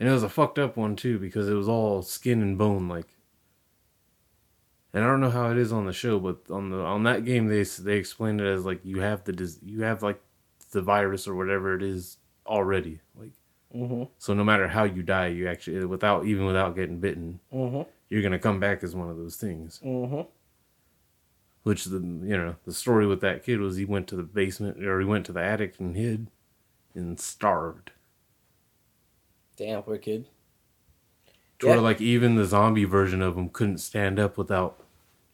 [0.00, 2.88] and it was a fucked up one too because it was all skin and bone
[2.88, 3.08] like.
[4.92, 7.24] And I don't know how it is on the show, but on the on that
[7.24, 10.20] game they they explained it as like you have the dis- you have like
[10.70, 13.32] the virus or whatever it is already like.
[13.74, 14.04] Mm-hmm.
[14.18, 17.82] So no matter how you die, you actually without even without getting bitten, Mm-hmm.
[18.08, 19.80] you're gonna come back as one of those things.
[19.84, 20.22] Mm-hmm.
[21.64, 24.84] Which the you know the story with that kid was he went to the basement
[24.84, 26.28] or he went to the attic and hid,
[26.94, 27.90] and starved.
[29.56, 30.26] Damn, poor kid.
[31.60, 31.80] To where Yeah.
[31.82, 34.78] like even the zombie version of him couldn't stand up without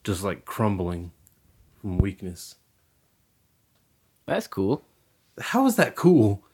[0.04, 1.12] just like crumbling
[1.80, 2.56] from weakness.
[4.26, 4.84] That's cool.
[5.40, 6.44] How is that cool?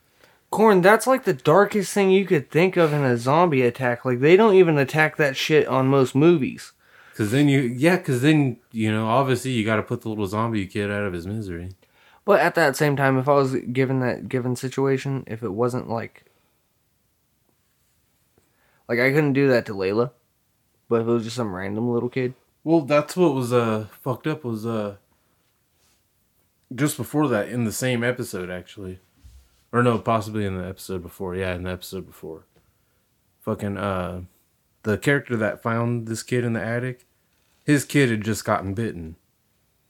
[0.50, 4.04] Corn, that's like the darkest thing you could think of in a zombie attack.
[4.04, 6.72] Like they don't even attack that shit on most movies.
[7.16, 10.26] Cause then you yeah, cause then you know obviously you got to put the little
[10.26, 11.70] zombie kid out of his misery.
[12.26, 15.88] But at that same time, if I was given that given situation, if it wasn't
[15.88, 16.24] like
[18.86, 20.10] like I couldn't do that to Layla,
[20.90, 24.26] but if it was just some random little kid, Well, that's what was uh fucked
[24.26, 24.96] up was uh
[26.74, 29.00] just before that in the same episode actually.
[29.72, 31.34] Or no, possibly in the episode before.
[31.34, 32.44] Yeah, in the episode before.
[33.40, 34.22] Fucking uh
[34.86, 37.06] the character that found this kid in the attic,
[37.64, 39.16] his kid had just gotten bitten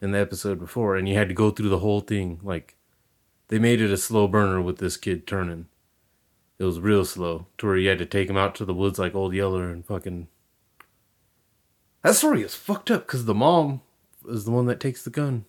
[0.01, 2.75] in the episode before and you had to go through the whole thing like
[3.49, 5.67] they made it a slow burner with this kid turning.
[6.57, 8.97] It was real slow to where you had to take him out to the woods
[8.97, 10.29] like old Yeller and fucking
[12.01, 13.81] that story is fucked up because the mom
[14.27, 15.45] is the one that takes the gun.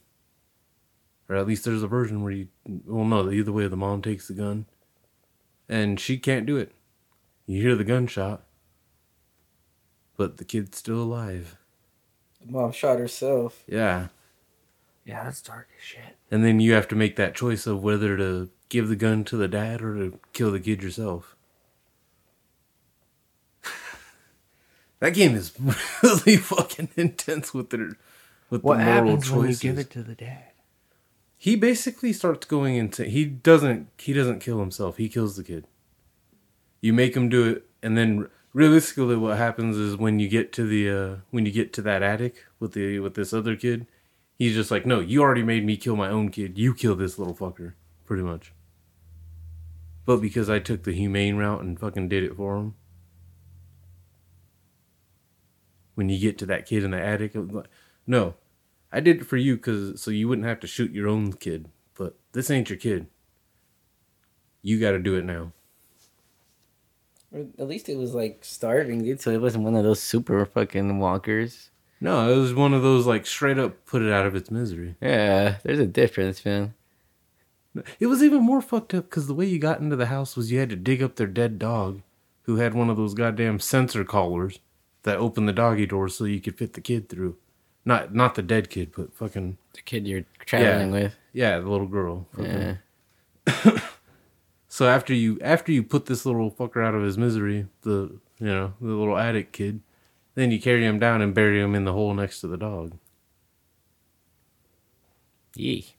[1.26, 2.48] Or at least there's a version where you.
[2.66, 4.66] Well, no, either way, the mom takes the gun.
[5.68, 6.72] And she can't do it.
[7.46, 8.42] You hear the gunshot.
[10.18, 11.56] But the kid's still alive.
[12.46, 13.64] Mom shot herself.
[13.66, 14.08] Yeah.
[15.06, 16.16] yeah, that's dark as shit.
[16.30, 19.36] And then you have to make that choice of whether to give the gun to
[19.38, 21.34] the dad or to kill the kid yourself.
[25.00, 25.52] that game is
[26.02, 27.92] really fucking intense with their
[28.50, 29.30] with What the moral choices.
[29.30, 29.32] What happens choices.
[29.32, 30.44] when you give it to the dad?
[31.40, 35.64] he basically starts going into he doesn't he doesn't kill himself he kills the kid
[36.80, 38.28] you make him do it and then
[38.58, 42.02] realistically what happens is when you get to the uh when you get to that
[42.02, 43.86] attic with the with this other kid
[44.38, 47.18] he's just like no you already made me kill my own kid you kill this
[47.18, 48.52] little fucker pretty much
[50.04, 52.74] but because i took the humane route and fucking did it for him
[55.94, 57.68] when you get to that kid in the attic like,
[58.06, 58.34] no
[58.90, 61.68] I did it for you because so you wouldn't have to shoot your own kid.
[61.94, 63.06] But this ain't your kid.
[64.62, 65.52] You got to do it now.
[67.32, 69.20] Or at least it was like starving, dude.
[69.20, 71.70] So it wasn't one of those super fucking walkers.
[72.00, 74.94] No, it was one of those like straight up put it out of its misery.
[75.00, 76.74] Yeah, there's a difference, man.
[78.00, 80.50] It was even more fucked up because the way you got into the house was
[80.50, 82.00] you had to dig up their dead dog,
[82.42, 84.58] who had one of those goddamn sensor collars
[85.02, 87.36] that opened the doggy door so you could fit the kid through.
[87.84, 91.14] Not not the dead kid, but fucking The kid you're traveling with.
[91.32, 92.26] yeah, the little girl.
[92.34, 92.78] Fucking-
[93.46, 93.80] Yeah.
[94.68, 98.46] So after you after you put this little fucker out of his misery, the you
[98.46, 99.80] know the little addict kid,
[100.34, 102.96] then you carry him down and bury him in the hole next to the dog.
[105.54, 105.94] Yee.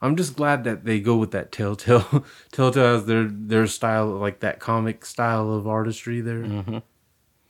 [0.00, 2.24] I'm just glad that they go with that Telltale.
[2.52, 6.78] Telltale has their their style, like that comic style of artistry there, Mm-hmm.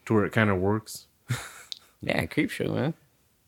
[0.07, 1.07] to where it kind of works.
[2.05, 2.95] Yeah, creep show, man.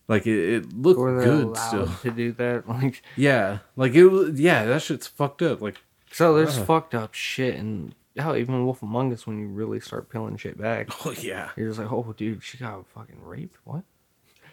[0.07, 1.89] Like it, it looked good still.
[2.03, 2.69] to do that.
[2.69, 4.35] Like, Yeah, like it.
[4.37, 5.61] Yeah, that shit's fucked up.
[5.61, 5.75] Like
[6.15, 6.65] so there's Uh.
[6.65, 10.57] fucked up shit, and hell, even Wolf Among Us, when you really start peeling shit
[10.57, 13.59] back, oh yeah, you're just like, oh, dude, she got fucking raped.
[13.65, 13.83] What?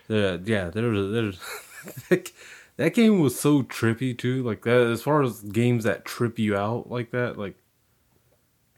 [0.08, 0.70] Yeah, yeah.
[0.70, 1.40] There's there's
[2.10, 2.32] that,
[2.78, 4.44] that game was so trippy too.
[4.44, 7.56] Like that, as far as games that trip you out like that, like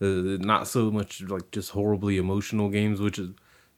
[0.01, 3.29] uh, not so much like just horribly emotional games, which is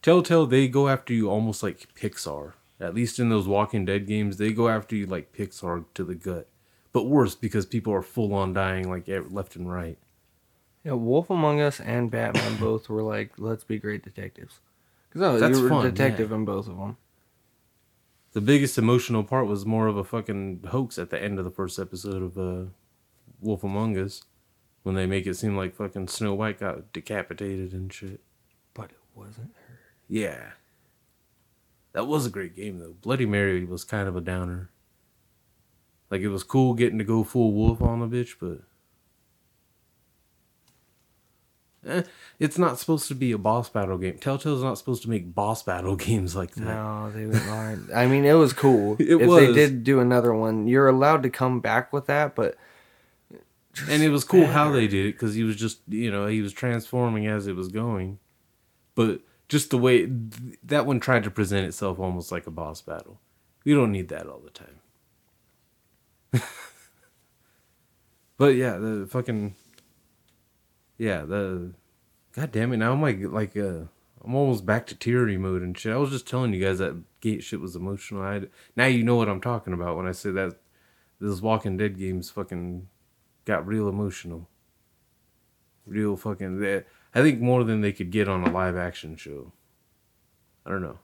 [0.01, 0.45] Telltale.
[0.47, 2.53] They go after you almost like Pixar.
[2.79, 6.15] At least in those Walking Dead games, they go after you like Pixar to the
[6.15, 6.49] gut,
[6.95, 9.97] but worse because people are full on dying like left and right.
[10.85, 14.61] Yeah, Wolf Among Us and Batman both were like, let's be great detectives.
[15.09, 16.37] Because That's you were fun, a detective yeah.
[16.37, 16.95] in both of them.
[18.31, 21.51] The biggest emotional part was more of a fucking hoax at the end of the
[21.51, 22.69] first episode of uh,
[23.41, 24.23] Wolf Among Us,
[24.83, 28.21] when they make it seem like fucking Snow White got decapitated and shit.
[28.73, 29.79] But it wasn't her.
[30.07, 30.51] Yeah,
[31.91, 32.95] that was a great game though.
[33.01, 34.69] Bloody Mary was kind of a downer.
[36.15, 38.61] Like it was cool getting to go full wolf on the bitch, but
[41.85, 42.03] eh,
[42.39, 44.17] it's not supposed to be a boss battle game.
[44.17, 46.63] Telltale's not supposed to make boss battle games like that.
[46.63, 47.91] No, they aren't.
[47.93, 48.95] I mean, it was cool.
[49.01, 52.55] It if they did do another one, you're allowed to come back with that, but
[53.89, 56.41] and it was cool how they did it because he was just you know he
[56.41, 58.19] was transforming as it was going
[58.95, 60.09] but just the way
[60.63, 63.19] that one tried to present itself almost like a boss battle
[63.65, 64.79] we don't need that all the time
[68.37, 69.55] but yeah the fucking
[70.97, 71.73] yeah the
[72.33, 73.81] god damn it now i'm like like uh
[74.23, 76.95] i'm almost back to tyranny mode and shit i was just telling you guys that
[77.21, 78.43] gate shit was emotional I,
[78.75, 80.57] now you know what i'm talking about when i say that
[81.19, 82.87] this walking dead game's fucking
[83.45, 84.49] got real emotional.
[85.85, 86.59] Real fucking.
[86.59, 89.53] They, I think more than they could get on a live action show.
[90.65, 90.99] I don't know.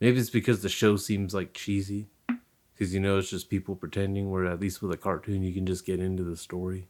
[0.00, 2.08] Maybe it's because the show seems like cheesy.
[2.82, 5.64] Because you know it's just people pretending, where at least with a cartoon you can
[5.64, 6.88] just get into the story.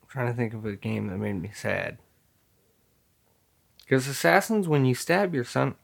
[0.00, 1.98] I'm trying to think of a game that made me sad.
[3.80, 5.74] Because Assassins, when you stab your son,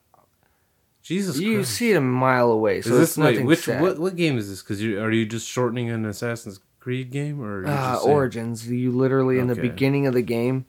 [1.03, 1.73] Jesus you Christ.
[1.73, 3.83] see it a mile away, so is this wait, which sad.
[3.83, 4.63] what what game is this?
[4.63, 7.63] Because you are you just shortening an Assassin's Creed game or?
[7.63, 8.69] Are you uh, Origins.
[8.71, 10.67] You literally in the beginning of the game,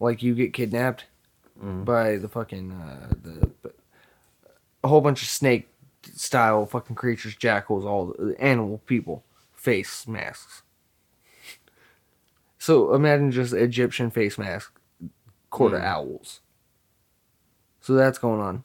[0.00, 1.04] like you get kidnapped
[1.62, 1.84] Mhm.
[1.84, 3.52] by the fucking uh, the
[4.82, 5.68] a whole bunch of snake
[6.18, 10.62] style fucking creatures, jackals, all the animal people, face masks.
[12.58, 14.78] So imagine just Egyptian face mask,
[15.50, 15.84] quarter Hmm.
[15.84, 16.40] owls.
[17.80, 18.64] So that's going on.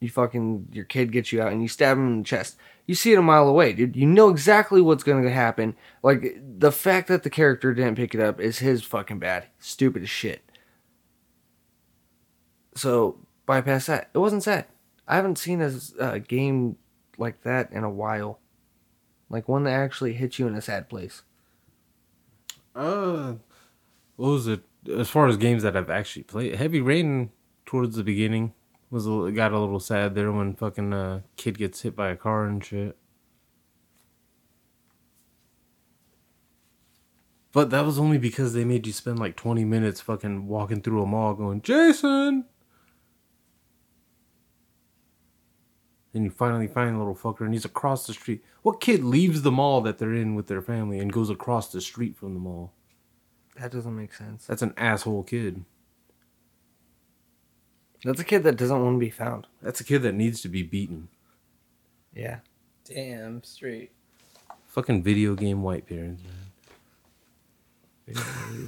[0.00, 2.56] You fucking your kid gets you out and you stab him in the chest.
[2.86, 3.94] You see it a mile away, dude.
[3.94, 5.76] You know exactly what's going to happen.
[6.02, 9.46] Like the fact that the character didn't pick it up is his fucking bad.
[9.60, 10.42] Stupid as shit.
[12.74, 14.10] So bypass that.
[14.14, 14.66] It wasn't sad.
[15.06, 16.76] I haven't seen a game
[17.18, 18.40] like that in a while.
[19.28, 21.22] Like one that actually hits you in a sad place.
[22.74, 23.34] Uh,
[24.16, 24.62] what was it?
[24.94, 27.30] As far as games that I've actually played, Heavy Rain
[27.66, 28.52] towards the beginning
[28.90, 32.16] was a, got a little sad there when fucking uh, kid gets hit by a
[32.16, 32.96] car and shit.
[37.52, 41.02] But that was only because they made you spend like twenty minutes fucking walking through
[41.02, 42.46] a mall going, Jason.
[46.12, 48.44] Then you finally find the little fucker and he's across the street.
[48.62, 51.80] What kid leaves the mall that they're in with their family and goes across the
[51.80, 52.72] street from the mall?
[53.58, 54.46] That doesn't make sense.
[54.46, 55.64] That's an asshole kid.
[58.04, 59.46] That's a kid that doesn't want to be found.
[59.62, 61.08] That's a kid that needs to be beaten.
[62.14, 62.38] Yeah.
[62.84, 63.92] Damn straight.
[64.66, 66.32] Fucking video game white parents, man.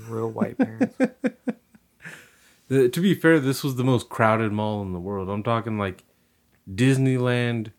[0.09, 0.97] Real white parents.
[2.69, 5.29] The, to be fair, this was the most crowded mall in the world.
[5.29, 6.05] I'm talking like
[6.73, 7.73] Disneyland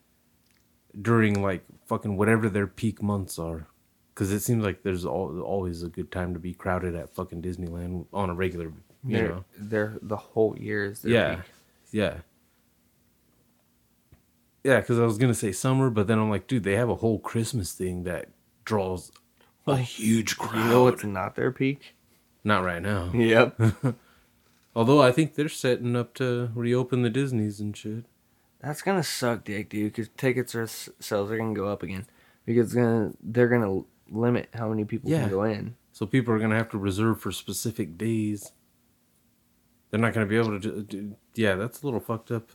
[1.00, 3.66] during like fucking whatever their peak months are.
[4.14, 7.42] Because it seems like there's al- always a good time to be crowded at fucking
[7.42, 8.72] Disneyland on a regular,
[9.04, 9.44] you they're, know.
[9.58, 11.44] they're the whole year is their Yeah, peak.
[11.92, 12.14] yeah,
[14.64, 14.80] yeah.
[14.80, 17.18] Because I was gonna say summer, but then I'm like, dude, they have a whole
[17.18, 18.28] Christmas thing that
[18.64, 19.12] draws
[19.66, 20.64] a huge crowd.
[20.64, 21.94] You know what's not their peak?
[22.42, 23.10] Not right now.
[23.12, 23.60] Yep.
[24.76, 28.04] Although I think they're setting up to reopen the Disneys and shit.
[28.66, 29.92] That's gonna suck, dick, dude.
[29.92, 32.04] Because tickets are sales are gonna go up again
[32.44, 35.20] because it's gonna they're gonna limit how many people Yeah.
[35.20, 35.76] can go in.
[35.92, 38.50] So people are gonna have to reserve for specific days.
[39.90, 40.58] They're not gonna be able to.
[40.58, 42.50] Do, do, yeah, that's a little fucked up.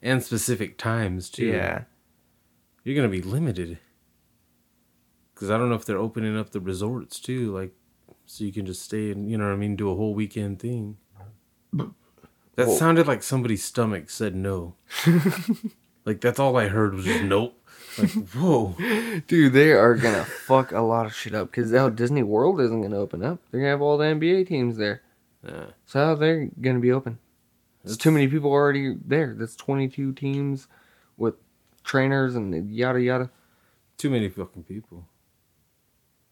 [0.00, 1.46] And specific times too.
[1.46, 1.84] Yeah.
[2.84, 3.78] you're gonna be limited.
[5.34, 7.72] Because I don't know if they're opening up the resorts too, like
[8.26, 10.60] so you can just stay and you know what I mean, do a whole weekend
[10.60, 10.98] thing.
[12.56, 14.74] That Well- sounded like somebody's stomach said no.
[16.04, 17.58] like that's all I heard was just nope.
[17.98, 18.74] Like whoa.
[19.26, 22.82] Dude, they are gonna fuck a lot of shit up because now Disney World isn't
[22.82, 23.40] gonna open up.
[23.50, 25.02] They're gonna have all the NBA teams there.
[25.46, 25.66] Yeah.
[25.86, 27.18] So how they're gonna be open?
[27.84, 29.34] There's too many people already there.
[29.38, 30.66] That's 22 teams
[31.16, 31.34] with
[31.84, 33.30] trainers and yada yada.
[33.96, 35.06] Too many fucking people.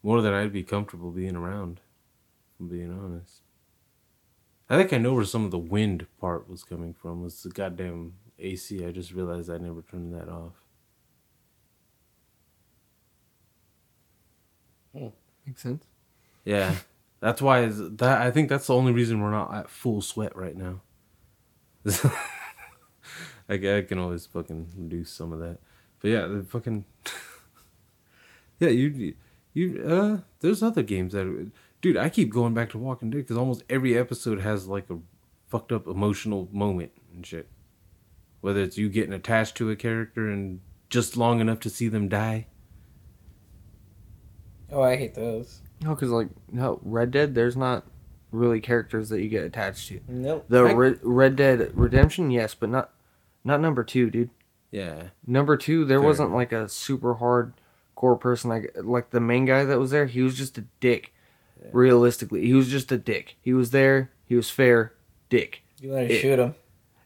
[0.03, 1.79] More than I'd be comfortable being around,
[2.53, 3.41] if I'm being honest.
[4.69, 7.21] I think I know where some of the wind part was coming from.
[7.21, 8.85] Was the goddamn AC.
[8.85, 10.53] I just realized I never turned that off.
[15.45, 15.85] Makes sense.
[16.45, 16.75] Yeah,
[17.19, 20.55] that's why that I think that's the only reason we're not at full sweat right
[20.55, 20.81] now.
[23.49, 25.59] I, I can always fucking reduce some of that,
[25.99, 26.85] but yeah, the fucking
[28.59, 29.15] yeah, you
[29.53, 31.51] you uh, there's other games that
[31.85, 34.97] dude I keep going back to Walking Dead because almost every episode has like a
[35.47, 37.47] fucked up emotional moment and shit.
[38.41, 42.09] Whether it's you getting attached to a character and just long enough to see them
[42.09, 42.47] die.
[44.71, 45.61] Oh, I hate those.
[45.83, 47.85] No, because like no Red Dead, there's not
[48.31, 49.99] really characters that you get attached to.
[50.07, 50.45] Nope.
[50.49, 52.95] The I- Re- Red Dead Redemption, yes, but not
[53.43, 54.31] not number two, dude.
[54.71, 55.09] Yeah.
[55.27, 59.65] Number two, there Fair wasn't like a super hardcore person like like the main guy
[59.65, 60.07] that was there.
[60.07, 61.11] He was just a dick.
[61.71, 63.35] Realistically, he was just a dick.
[63.41, 64.11] He was there.
[64.25, 64.93] He was fair.
[65.29, 65.63] Dick.
[65.81, 66.55] You want to shoot him?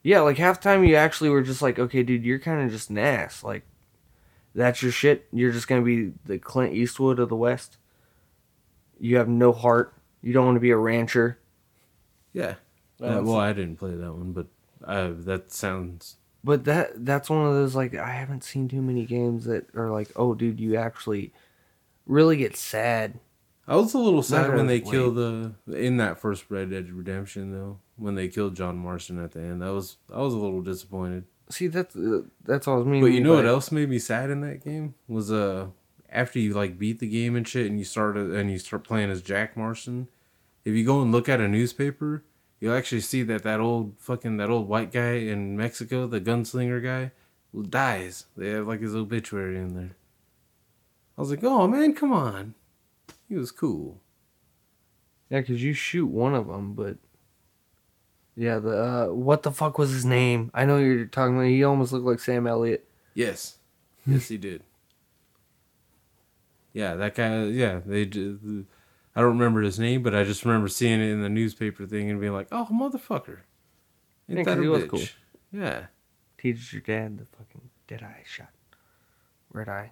[0.03, 2.71] Yeah, like half the time you actually were just like, okay, dude, you're kind of
[2.71, 3.43] just an ass.
[3.43, 3.63] Like,
[4.55, 5.27] that's your shit.
[5.31, 7.77] You're just gonna be the Clint Eastwood of the West.
[8.99, 9.93] You have no heart.
[10.21, 11.39] You don't want to be a rancher.
[12.33, 12.55] Yeah.
[12.99, 14.47] Well, Uh, well, I didn't play that one, but
[14.83, 16.17] uh, that sounds.
[16.43, 19.89] But that that's one of those like I haven't seen too many games that are
[19.89, 21.33] like, oh, dude, you actually
[22.05, 23.19] really get sad.
[23.69, 26.91] I was a little sad Matter when they killed the in that first Red Dead
[26.91, 27.79] Redemption though.
[27.97, 31.25] When they killed John Marston at the end, that was I was a little disappointed.
[31.51, 33.01] See, that's uh, that's all I was meaning.
[33.01, 35.67] But you know what else made me sad in that game was uh
[36.11, 39.11] after you like beat the game and shit and you started and you start playing
[39.11, 40.07] as Jack Marston.
[40.65, 42.23] If you go and look at a newspaper,
[42.59, 46.83] you'll actually see that that old fucking that old white guy in Mexico, the gunslinger
[46.83, 47.11] guy,
[47.69, 48.25] dies.
[48.35, 49.95] They have like his obituary in there.
[51.17, 52.55] I was like, oh man, come on,
[53.29, 54.01] he was cool.
[55.29, 56.97] Yeah, because you shoot one of them, but
[58.35, 60.49] yeah, the uh, what the fuck was his name?
[60.53, 61.47] I know you're talking about.
[61.47, 62.89] He almost looked like Sam Elliott.
[63.13, 63.57] Yes,
[64.05, 64.63] yes, he did.
[66.71, 67.45] Yeah, that guy.
[67.45, 68.03] Yeah, they.
[68.03, 72.11] I don't remember his name, but I just remember seeing it in the newspaper thing
[72.11, 73.39] and being like, "Oh, motherfucker!"
[74.27, 75.01] Yeah, Ain't 'cause that a he was cool.
[75.51, 75.87] Yeah,
[76.37, 78.49] Teaches your dad the fucking dead eye shot.
[79.51, 79.91] Red eye.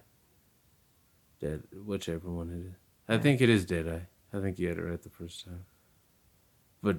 [1.40, 1.64] dead.
[1.84, 2.76] Whichever one it is.
[3.08, 4.00] I think it is Deadeye.
[4.32, 5.64] I think you had it right the first time.
[6.82, 6.98] But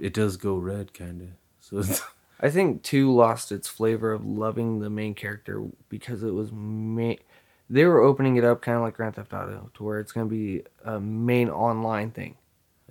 [0.00, 1.28] it does go red, kind of.
[1.60, 2.02] So it's,
[2.40, 7.14] I think two lost its flavor of loving the main character because it was ma-
[7.68, 10.28] they were opening it up kind of like Grand Theft Auto to where it's going
[10.28, 12.36] to be a main online thing.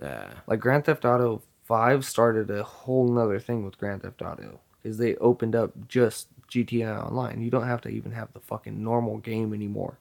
[0.01, 4.59] yeah, Like Grand Theft Auto 5 started a whole nother thing with Grand Theft Auto
[4.81, 7.41] because they opened up just GTA Online.
[7.41, 9.97] You don't have to even have the fucking normal game anymore.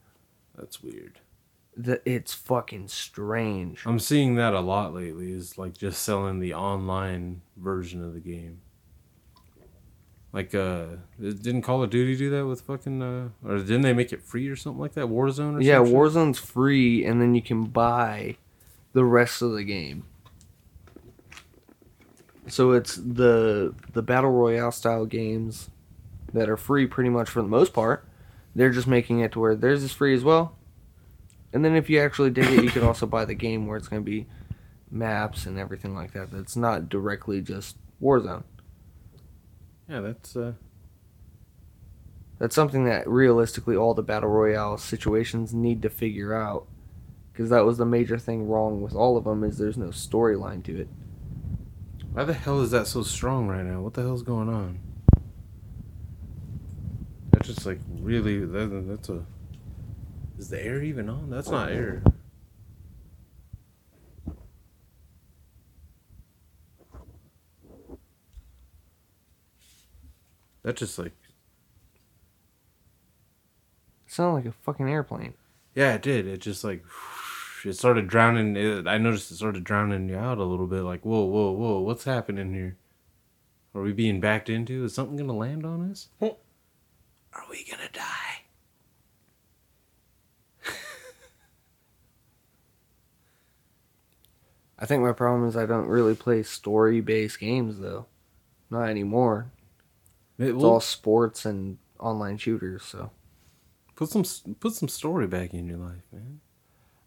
[0.56, 1.18] that's weird.
[1.80, 3.84] The, it's fucking strange.
[3.86, 5.30] I'm seeing that a lot lately.
[5.30, 8.60] Is like just selling the online version of the game.
[10.32, 10.86] Like, uh,
[11.20, 14.48] didn't Call of Duty do that with fucking, uh, or didn't they make it free
[14.48, 15.06] or something like that?
[15.06, 15.78] Warzone or Yeah?
[15.78, 18.36] Warzone's free, and then you can buy
[18.92, 20.04] the rest of the game.
[22.48, 25.70] So it's the the battle royale style games
[26.32, 28.04] that are free pretty much for the most part.
[28.54, 30.57] They're just making it to where theirs is free as well.
[31.52, 33.88] And then if you actually dig it, you could also buy the game where it's
[33.88, 34.26] going to be
[34.90, 36.30] maps and everything like that.
[36.30, 38.44] That's not directly just Warzone.
[39.88, 40.52] Yeah, that's, uh,
[42.38, 46.66] That's something that realistically all the battle royale situations need to figure out.
[47.32, 50.62] Because that was the major thing wrong with all of them is there's no storyline
[50.64, 50.88] to it.
[52.12, 53.80] why the hell is that so strong right now?
[53.80, 54.80] What the hell's going on?
[57.30, 59.24] That's just like really, that, that's a,
[60.38, 61.30] is the air even on?
[61.30, 62.02] That's not air.
[70.62, 71.12] That's just like
[74.06, 75.34] It sounded like a fucking airplane.
[75.74, 76.26] Yeah, it did.
[76.26, 76.84] It just like
[77.64, 78.56] it started drowning.
[78.56, 80.82] It, I noticed it started drowning you out a little bit.
[80.82, 82.76] Like, whoa, whoa, whoa, what's happening here?
[83.74, 84.84] Are we being backed into?
[84.84, 86.08] Is something gonna land on us?
[87.32, 88.07] Are we gonna die?
[94.78, 98.06] I think my problem is I don't really play story based games though.
[98.70, 99.50] Not anymore.
[100.38, 103.10] It, It's all sports and online shooters, so
[103.96, 104.24] put some
[104.60, 106.40] put some story back in your life, man.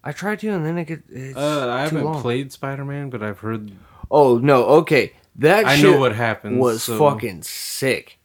[0.04, 1.04] I try to and then it get.
[1.10, 2.22] it's Uh, I haven't long.
[2.22, 3.72] played Spider Man, but I've heard.
[4.10, 5.14] Oh no, okay.
[5.36, 8.20] That I shit know what happened was so fucking sick.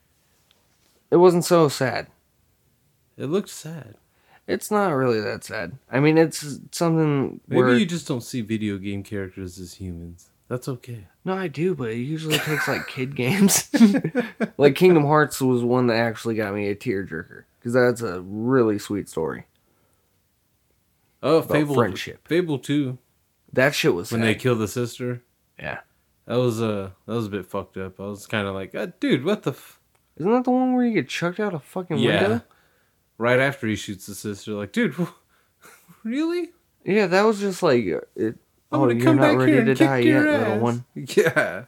[1.11, 2.09] It wasn't so sad.
[3.17, 3.95] It looked sad.
[4.47, 5.77] It's not really that sad.
[5.91, 10.31] I mean, it's something Maybe where you just don't see video game characters as humans.
[10.49, 11.09] That's okay.
[11.25, 13.69] no, I do, but it usually takes like kid games.
[14.59, 18.79] like Kingdom Hearts was one that actually got me a tearjerker because that's a really
[18.79, 19.47] sweet story.
[21.23, 22.29] Oh, About Fable, friendship.
[22.29, 22.99] Fable Two.
[23.53, 24.27] That shit was when sad.
[24.29, 25.23] they kill the sister.
[25.59, 25.81] Yeah.
[26.27, 27.99] That was uh that was a bit fucked up.
[27.99, 29.51] I was kind of like, uh, dude, what the?
[29.53, 29.81] F-?
[30.19, 32.21] Isn't that the one where you get chucked out a fucking Yeah.
[32.23, 32.43] window?
[33.19, 34.95] Right after he shoots the sister, like, dude,
[36.05, 36.51] really?
[36.85, 38.09] Yeah, that was just like it.
[38.71, 40.61] I'm oh, you're not ready to die yet, little ass.
[40.61, 40.85] one.
[40.95, 41.65] Yeah,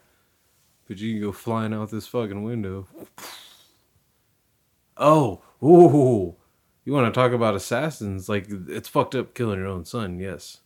[0.87, 2.87] but you can go flying out this fucking window.
[4.97, 6.37] Oh, ooh,
[6.85, 8.29] you want to talk about assassins?
[8.29, 10.19] Like, it's fucked up killing your own son.
[10.19, 10.59] Yes,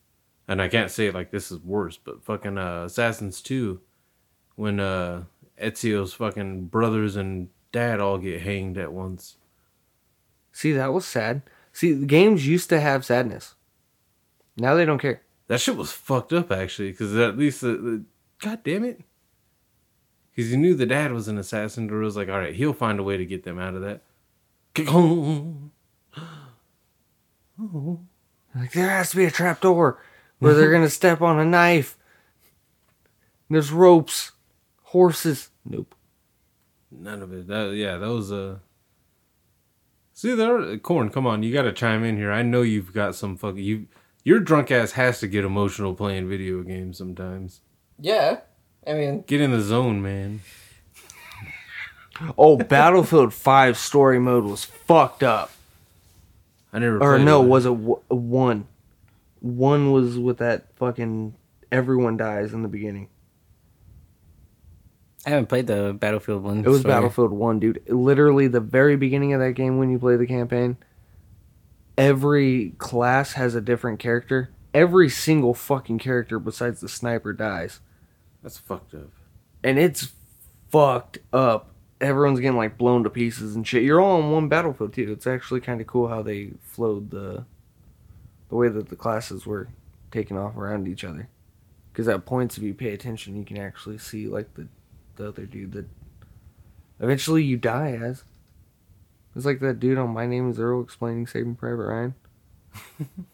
[0.47, 3.81] and I can't say like this is worse, but fucking uh, Assassins Two,
[4.55, 5.23] when uh,
[5.61, 9.37] Ezio's fucking brothers and dad all get hanged at once.
[10.53, 11.41] See, that was sad.
[11.73, 13.55] See, the games used to have sadness.
[14.55, 15.23] Now they don't care.
[15.47, 18.03] That shit was fucked up actually, because at least the, the
[18.39, 19.01] god damn it,
[20.29, 21.89] because you knew the dad was an assassin.
[21.89, 24.01] Or was like, all right, he'll find a way to get them out of that.
[28.55, 29.99] Like there has to be a trap door
[30.37, 31.97] where they're gonna step on a knife.
[33.49, 34.33] There's ropes,
[34.83, 35.49] horses.
[35.65, 35.95] Nope.
[36.91, 37.47] None of it.
[37.47, 38.59] That yeah, that was uh
[40.13, 42.31] See there corn, come on, you gotta chime in here.
[42.31, 43.87] I know you've got some fucking you
[44.23, 47.61] your drunk ass has to get emotional playing video games sometimes.
[47.99, 48.39] Yeah,
[48.87, 50.41] I mean, Get in the zone, man.
[52.37, 55.51] oh, Battlefield Five story mode was fucked up.
[56.71, 57.47] I never Or played no, it.
[57.47, 58.67] was it w- one?
[59.41, 61.33] One was with that fucking
[61.71, 63.09] everyone dies in the beginning.
[65.25, 66.59] I haven't played the Battlefield one.
[66.59, 66.93] It was story.
[66.93, 67.81] Battlefield One, dude.
[67.87, 70.75] Literally, the very beginning of that game when you play the campaign,
[71.97, 74.49] every class has a different character.
[74.73, 77.79] Every single fucking character besides the sniper dies,
[78.41, 79.09] That's fucked up.
[79.63, 80.11] and it's
[80.71, 81.69] fucked up.
[82.01, 83.83] Everyone's getting like blown to pieces and shit.
[83.83, 85.11] You're all on one battlefield too.
[85.11, 87.45] It's actually kind of cool how they flowed the
[88.49, 89.69] the way that the classes were
[90.11, 91.29] taken off around each other.
[91.91, 94.67] Because at points, if you pay attention, you can actually see like the
[95.15, 95.85] the other dude that
[96.99, 98.23] eventually you die as.
[99.35, 102.15] It's like that dude on My Name Is Earl explaining Saving Private Ryan.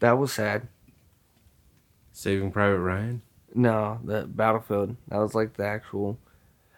[0.00, 0.68] that was sad.
[2.12, 3.22] Saving Private Ryan.
[3.54, 4.96] No, the Battlefield.
[5.08, 6.18] That was like the actual.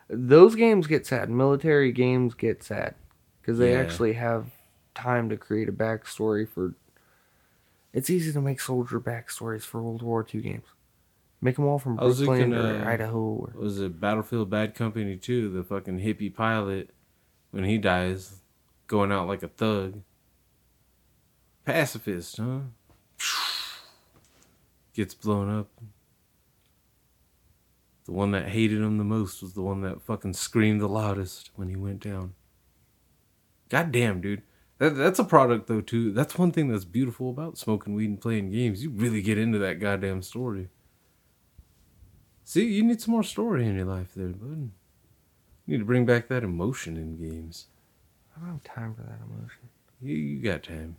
[0.08, 1.28] Those games get sad.
[1.30, 2.94] Military games get sad
[3.40, 3.80] because they Yeah.
[3.80, 4.46] actually have
[4.94, 6.74] time to create a backstory for.
[7.92, 10.66] It's easy to make soldier backstories for World War II games.
[11.40, 13.18] Make them all from I was Brooklyn or uh, Idaho.
[13.18, 15.50] Or, Was it Battlefield Bad Company too?
[15.50, 16.90] the fucking hippie pilot
[17.50, 18.40] when he dies
[18.86, 20.02] going out like a thug.
[21.64, 22.60] Pacifist, huh?
[24.94, 25.68] Gets blown up.
[28.06, 31.50] The one that hated him the most was the one that fucking screamed the loudest
[31.56, 32.34] when he went down.
[33.68, 34.42] God damn, dude.
[34.78, 36.12] That, that's a product though too.
[36.12, 38.82] That's one thing that's beautiful about smoking weed and playing games.
[38.82, 40.68] You really get into that goddamn story.
[42.48, 44.70] See, you need some more story in your life there, bud.
[45.66, 47.66] You need to bring back that emotion in games.
[48.36, 49.68] I don't have time for that emotion.
[50.00, 50.96] You, you got time.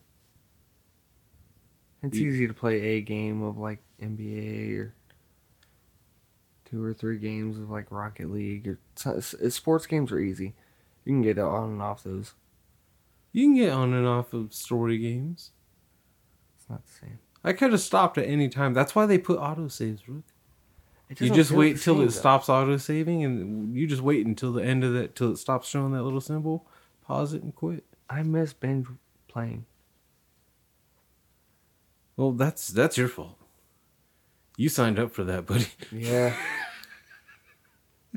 [2.03, 4.93] It's You- easy to play a game of like NBA or
[6.65, 8.77] two or three games of like Rocket League or
[9.49, 10.53] sports games are easy.
[11.05, 12.33] You can get on and off those.
[13.31, 15.51] You can get on and off of story games.
[16.57, 17.19] It's not the same.
[17.41, 18.73] I could have stopped at any time.
[18.73, 20.25] That's why they put autosaves, Rook.
[21.19, 22.11] You just wait till it though.
[22.11, 25.93] stops autosaving, and you just wait until the end of that, till it stops showing
[25.93, 26.67] that little symbol.
[27.05, 27.85] Pause it and quit.
[28.09, 28.87] I miss binge
[29.29, 29.65] playing.
[32.17, 33.37] Well, that's that's your fault.
[34.57, 35.67] You signed up for that, buddy.
[35.91, 36.35] Yeah.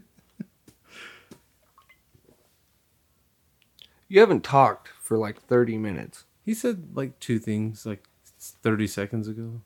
[4.08, 6.24] you haven't talked for like 30 minutes.
[6.44, 9.60] He said like two things like thirty seconds ago.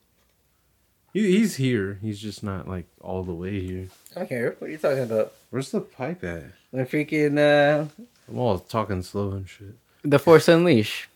[1.14, 1.98] He, he's here.
[2.02, 3.88] He's just not like all the way here.
[4.16, 4.56] I care.
[4.58, 5.32] What are you talking about?
[5.48, 6.44] Where's the pipe at?
[6.72, 7.86] The freaking uh,
[8.28, 9.76] I'm all talking slow and shit.
[10.02, 11.08] The Force Unleash.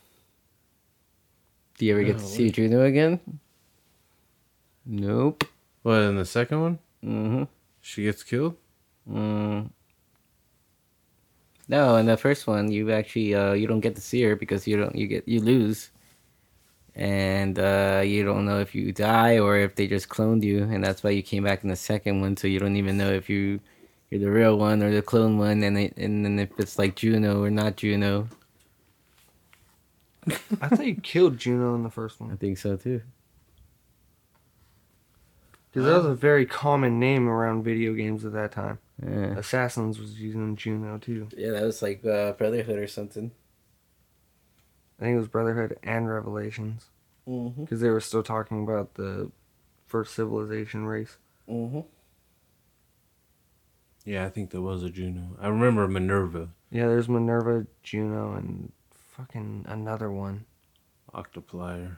[1.76, 3.20] Do you ever get No, to see Juno again?
[4.86, 5.44] Nope.
[5.82, 6.78] What in the second one?
[7.04, 7.42] Mm-hmm.
[7.80, 8.56] She gets killed.
[9.10, 9.70] Mm.
[11.68, 14.66] No, in the first one, you actually uh, you don't get to see her because
[14.66, 15.90] you don't you get you lose,
[16.98, 20.84] and uh, you don't know if you die or if they just cloned you, and
[20.84, 22.36] that's why you came back in the second one.
[22.36, 23.60] So you don't even know if you
[24.10, 26.96] you're the real one or the clone one, and it, and then if it's like
[26.96, 28.28] Juno or not Juno.
[30.60, 32.32] I thought you killed Juno in the first one.
[32.32, 33.02] I think so too.
[35.70, 38.78] Because that was a very common name around video games at that time.
[39.02, 41.28] Yeah, Assassins was using Juno too.
[41.36, 43.30] yeah that was like uh, Brotherhood or something.
[44.98, 46.86] I think it was Brotherhood and Revelations.
[47.28, 47.62] Mm-hmm.
[47.64, 49.30] Because they were still talking about the
[49.86, 51.18] first civilization race.
[51.48, 51.80] Mm-hmm.
[54.04, 55.36] Yeah, I think there was a Juno.
[55.40, 58.72] I remember Minerva, Yeah, there's Minerva, Juno, and
[59.16, 60.46] fucking another one.
[61.14, 61.96] Octoplier.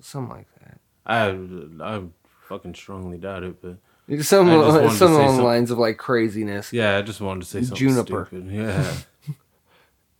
[0.00, 0.80] Something like that.
[1.06, 1.36] I
[1.82, 2.02] I
[2.48, 3.78] fucking strongly doubt it, but
[4.24, 6.72] Some, I just wanted to some say along the lines of like craziness.
[6.72, 8.26] yeah, I just wanted to say something Juniper.
[8.26, 8.50] stupid.
[8.50, 8.94] Yeah,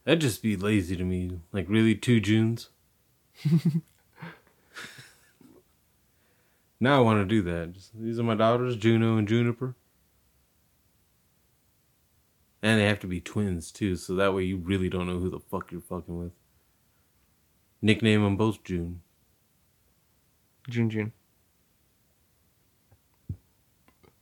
[0.07, 1.41] that'd just be lazy to me.
[1.53, 2.71] Like really, two Junes.
[6.79, 7.73] Now I want to do that.
[7.73, 9.75] Just, these are my daughters, Juno and Juniper.
[12.63, 15.31] And they have to be twins too, so that way you really don't know who
[15.31, 16.33] the fuck you're fucking with.
[17.81, 19.03] Nickname them both June.
[20.69, 21.13] June June.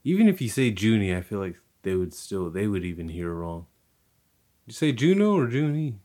[0.03, 3.33] Even if you say Junie, I feel like they would still they would even hear
[3.33, 3.65] wrong.
[4.65, 5.99] You say Juno or Junie?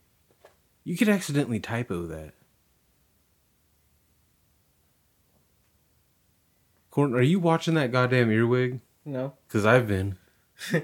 [0.85, 2.35] You could accidentally typo that.
[6.91, 8.81] Corn, are you watching that goddamn earwig?
[9.05, 9.35] No.
[9.49, 10.17] Cause I've been.
[10.59, 10.81] so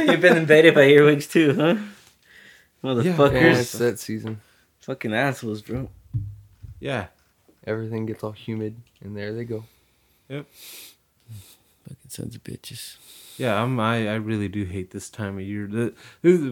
[0.00, 1.74] you've been invaded by earwigs too, huh?
[2.82, 3.60] Yeah, Motherfuckers.
[3.60, 4.40] it's that season.
[4.80, 5.90] Fucking assholes, bro.
[6.78, 7.08] Yeah.
[7.66, 9.64] Everything gets all humid, and there they go.
[10.28, 10.46] Yep.
[12.12, 12.96] Sons of bitches.
[13.38, 13.78] Yeah, I'm.
[13.78, 15.66] I, I really do hate this time of year.
[15.66, 15.94] The,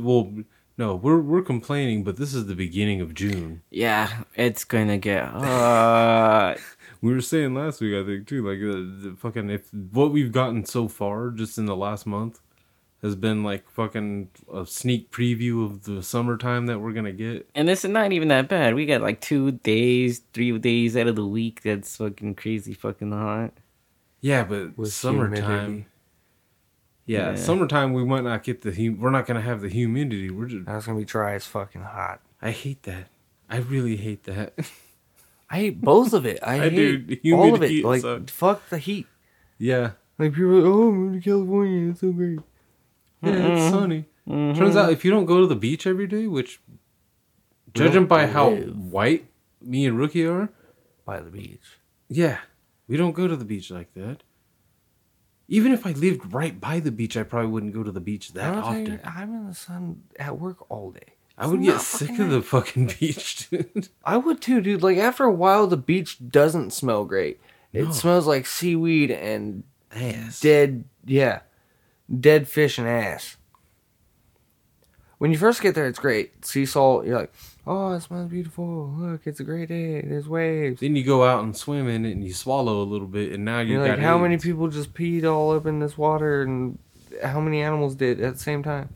[0.00, 0.32] well,
[0.76, 3.62] no, we're we're complaining, but this is the beginning of June.
[3.70, 6.56] Yeah, it's gonna get hot.
[7.00, 10.32] We were saying last week, I think too, like the, the fucking if what we've
[10.32, 12.40] gotten so far just in the last month
[13.02, 17.48] has been like fucking a sneak preview of the summertime that we're gonna get.
[17.54, 18.74] and this is not even that bad.
[18.74, 23.12] We got like two days, three days out of the week that's fucking crazy fucking
[23.12, 23.52] hot.
[24.24, 25.34] Yeah, but With summertime.
[25.44, 25.86] humidity.
[27.04, 27.34] Yeah, Yeah.
[27.36, 30.30] summertime we might not get the hum- we're not gonna have the humidity.
[30.30, 32.22] We're just That's gonna be dry as fucking hot.
[32.40, 33.08] I hate that.
[33.50, 34.54] I really hate that.
[35.50, 36.38] I hate both of it.
[36.42, 37.36] I, I hate do.
[37.36, 37.84] all of it.
[37.84, 38.32] Like sucks.
[38.32, 39.06] fuck the heat.
[39.58, 39.90] yeah.
[40.18, 41.90] Like people, are like, oh, I'm moving to California.
[41.90, 42.38] It's so great.
[43.20, 44.06] Yeah, it's sunny.
[44.26, 44.58] Mm-hmm.
[44.58, 46.60] Turns out if you don't go to the beach every day, which
[47.74, 49.26] judging by how white
[49.60, 50.48] me and Rookie are,
[51.04, 51.60] By the beach.
[52.08, 52.38] yeah,
[52.88, 54.22] we don't go to the beach like that.
[55.48, 58.32] Even if I lived right by the beach, I probably wouldn't go to the beach
[58.32, 59.00] that I'll tell you, often.
[59.04, 61.14] I'm in the sun at work all day.
[61.36, 63.88] I would get sick of the fucking beach, dude.
[64.04, 64.82] I would too, dude.
[64.82, 67.40] Like after a while, the beach doesn't smell great.
[67.72, 67.90] It No.
[67.92, 70.40] smells like seaweed and Ass.
[70.40, 70.84] dead.
[71.04, 71.40] Yeah,
[72.20, 73.36] dead fish and ass.
[75.24, 76.44] When you first get there, it's great.
[76.44, 77.06] Sea salt.
[77.06, 77.32] You're like,
[77.66, 78.88] oh, it smells beautiful.
[78.94, 80.02] Look, it's a great day.
[80.02, 80.82] There's waves.
[80.82, 83.42] Then you go out and swim in it, and you swallow a little bit, and
[83.42, 86.42] now you You're got like, how many people just peed all up in this water,
[86.42, 86.78] and
[87.22, 88.90] how many animals did at the same time?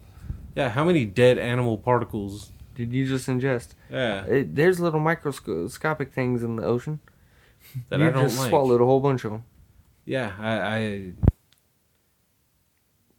[0.54, 2.50] Yeah, how many dead animal particles?
[2.74, 3.68] Did you just ingest?
[3.90, 7.00] Yeah, It, there's little microscopic things in the ocean.
[7.88, 8.50] that you I don't just like.
[8.50, 9.44] swallowed a whole bunch of them.
[10.04, 11.12] Yeah, I, I.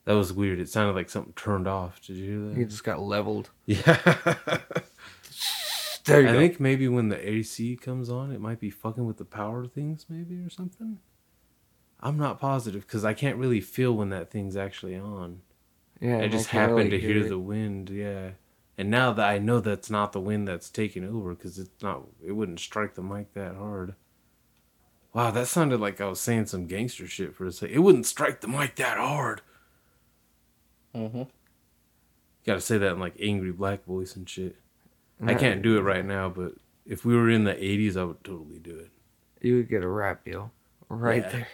[0.09, 0.59] That was weird.
[0.59, 2.01] It sounded like something turned off.
[2.01, 2.69] Did you hear You that?
[2.69, 3.51] just got leveled.
[3.67, 4.17] Yeah.
[6.05, 6.29] There you go.
[6.31, 6.39] I go.
[6.39, 10.07] think maybe when the AC comes on, it might be fucking with the power things,
[10.09, 10.97] maybe or something.
[11.99, 15.41] I'm not positive because I can't really feel when that thing's actually on.
[16.01, 17.29] yeah, I just can't really to hear it.
[17.29, 17.91] the wind.
[17.91, 18.31] Yeah,
[18.75, 22.05] and now that I know that's not the wind that's taking over because it's not.
[22.25, 23.93] It wouldn't strike the mic that hard.
[25.13, 27.75] Wow, that sounded like I was saying some gangster shit for a second.
[27.75, 29.41] It wouldn't strike the mic that hard.
[30.99, 31.23] Mm-hmm.
[32.45, 34.55] Got to say that in like angry black voice and shit.
[35.25, 36.53] I can't do it right now, but
[36.85, 38.89] if we were in the '80s, I would totally do it.
[39.41, 40.51] You would get a rap deal
[40.87, 41.29] right Yeah.
[41.29, 41.47] there.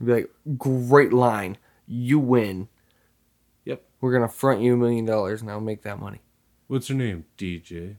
[0.00, 1.56] You'd be like, great line.
[1.86, 2.68] You win.
[3.64, 3.82] Yep.
[4.00, 6.20] We're gonna front you a million dollars and I'll make that money.
[6.66, 7.26] What's her name?
[7.38, 7.96] DJ.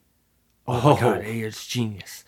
[0.67, 2.23] Oh, my god, hey, it's genius.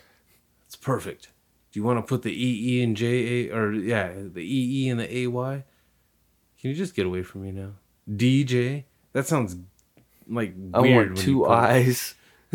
[0.66, 1.30] It's perfect.
[1.72, 4.86] Do you want to put the E E and J A or yeah, the E
[4.86, 5.64] E and the A Y?
[6.60, 7.72] Can you just get away from me now?
[8.10, 8.84] DJ.
[9.14, 9.56] That sounds
[10.28, 12.16] like I want two eyes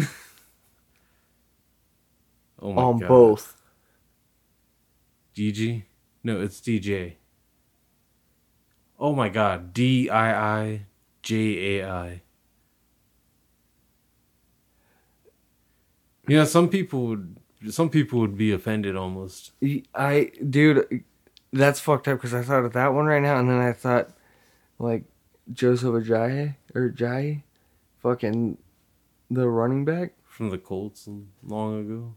[2.62, 3.08] Oh my god on God.
[3.08, 3.56] both.
[5.34, 5.84] DG.
[6.22, 7.14] No, it's DJ.
[8.98, 9.72] Oh my God.
[9.72, 10.86] D I I
[11.22, 12.22] J A I.
[16.28, 17.36] You know, some people would.
[17.70, 19.52] Some people would be offended almost.
[19.94, 21.04] I, dude,
[21.52, 24.08] that's fucked up because I thought of that one right now, and then I thought,
[24.78, 25.04] like,
[25.52, 27.42] Joseph Ajayi or Ajayi,
[28.02, 28.58] fucking
[29.30, 30.12] the running back.
[30.24, 31.08] From the Colts
[31.46, 32.14] long ago.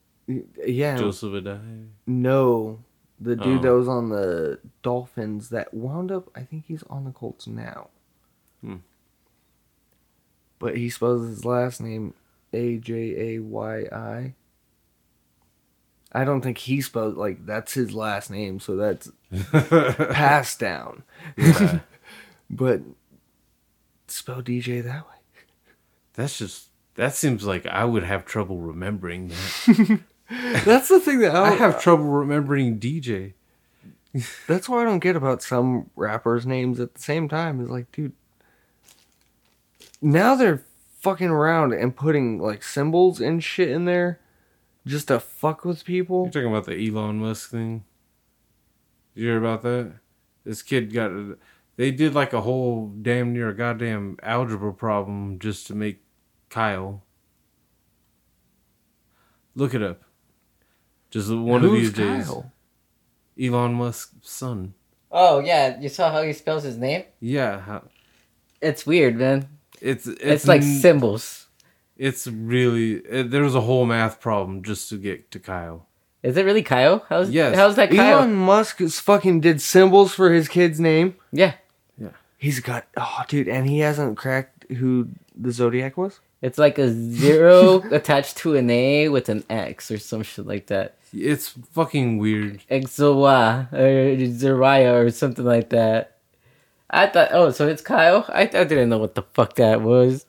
[0.65, 1.87] Yeah, Joseph Addai.
[2.07, 2.79] no,
[3.19, 3.61] the dude Oh.
[3.61, 6.29] that was on the Dolphins that wound up.
[6.35, 7.89] I think he's on the Colts now.
[8.61, 8.77] Hmm.
[10.59, 12.13] But he spells his last name
[12.53, 14.33] A J A Y I.
[16.15, 19.11] I don't think he spelled like that's his last name, so that's
[19.51, 21.03] passed down.
[21.37, 21.79] Yeah.
[22.49, 22.81] But
[24.13, 25.15] spell DJ that way.
[26.13, 29.99] That's just that seems like I would have trouble remembering that.
[30.65, 33.33] That's the thing that I I, have uh, trouble remembering DJ.
[34.47, 37.61] That's what I don't get about some rappers' names at the same time.
[37.61, 38.13] Is like, dude,
[40.01, 40.63] now they're
[40.99, 44.19] fucking around and putting like symbols and shit in there
[44.85, 46.23] just to fuck with people.
[46.23, 47.83] You're talking about the Elon Musk thing.
[49.15, 49.93] You hear about that?
[50.45, 51.11] This kid got.
[51.75, 56.03] They did like a whole damn near goddamn algebra problem just to make
[56.49, 57.03] Kyle.
[59.55, 60.03] Look it up.
[61.09, 62.25] Just one of Who's these days.
[62.25, 62.51] Kyle?
[63.41, 64.73] Elon Musk's son.
[65.11, 67.03] Oh yeah, you saw how he spells his name?
[67.19, 67.83] Yeah, how,
[68.61, 69.47] It's weird, man.
[69.81, 71.47] it's it's, It's, like n- symbols.
[71.97, 75.87] it's really it, there was a whole math problem just to get to Kyle.
[76.23, 77.05] Is it really Kyle?
[77.09, 77.55] How's Yes.
[77.55, 78.19] how's that Kyle?
[78.19, 81.15] Elon Musk is fucking did symbols for his kid's name.
[81.31, 81.53] Yeah.
[82.43, 86.19] He's got oh dude, and he hasn't cracked who the Zodiac was.
[86.41, 90.67] It's like a zero attached to an A with an X or some shit like
[90.67, 90.97] that.
[91.13, 92.59] It's fucking weird.
[92.69, 96.17] Exowa or Zariah or something like that.
[96.89, 98.25] I thought, oh, so it's Kyle?
[98.27, 100.25] I, I didn't know what the fuck that was.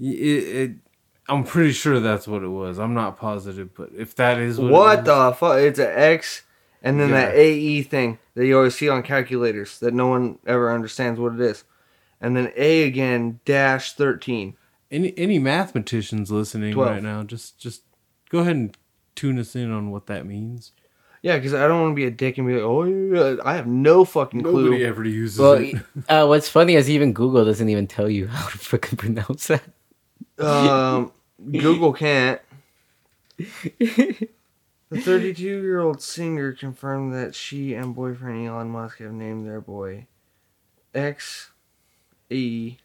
[0.00, 0.70] It, it,
[1.28, 2.78] I'm pretty sure that's what it was.
[2.78, 5.58] I'm not positive, but if that is what, What, it the fuck?
[5.58, 6.44] It's an X,
[6.84, 7.26] and then Yeah.
[7.26, 11.34] that AE thing that you always see on calculators that no one ever understands what
[11.34, 11.64] it is,
[12.20, 14.54] and then A again dash thirteen.
[14.92, 16.92] any any mathematicians listening Twelve.
[16.92, 17.82] right now, just just
[18.28, 18.76] go ahead and
[19.16, 20.70] tune us in on what that means.
[21.22, 23.54] Yeah, because I don't want to be a dick and be like, oh yeah, I
[23.54, 24.64] have no fucking clue.
[24.66, 25.76] Nobody ever uses Well, it.
[26.08, 29.62] uh, what's funny is even Google doesn't even tell you how to fucking pronounce that.
[30.38, 31.12] Um,
[31.50, 32.40] Google can't.
[34.94, 39.60] The 32 year old singer confirmed that she and boyfriend Elon Musk have named their
[39.60, 40.06] boy
[40.94, 41.50] X
[42.30, 42.76] E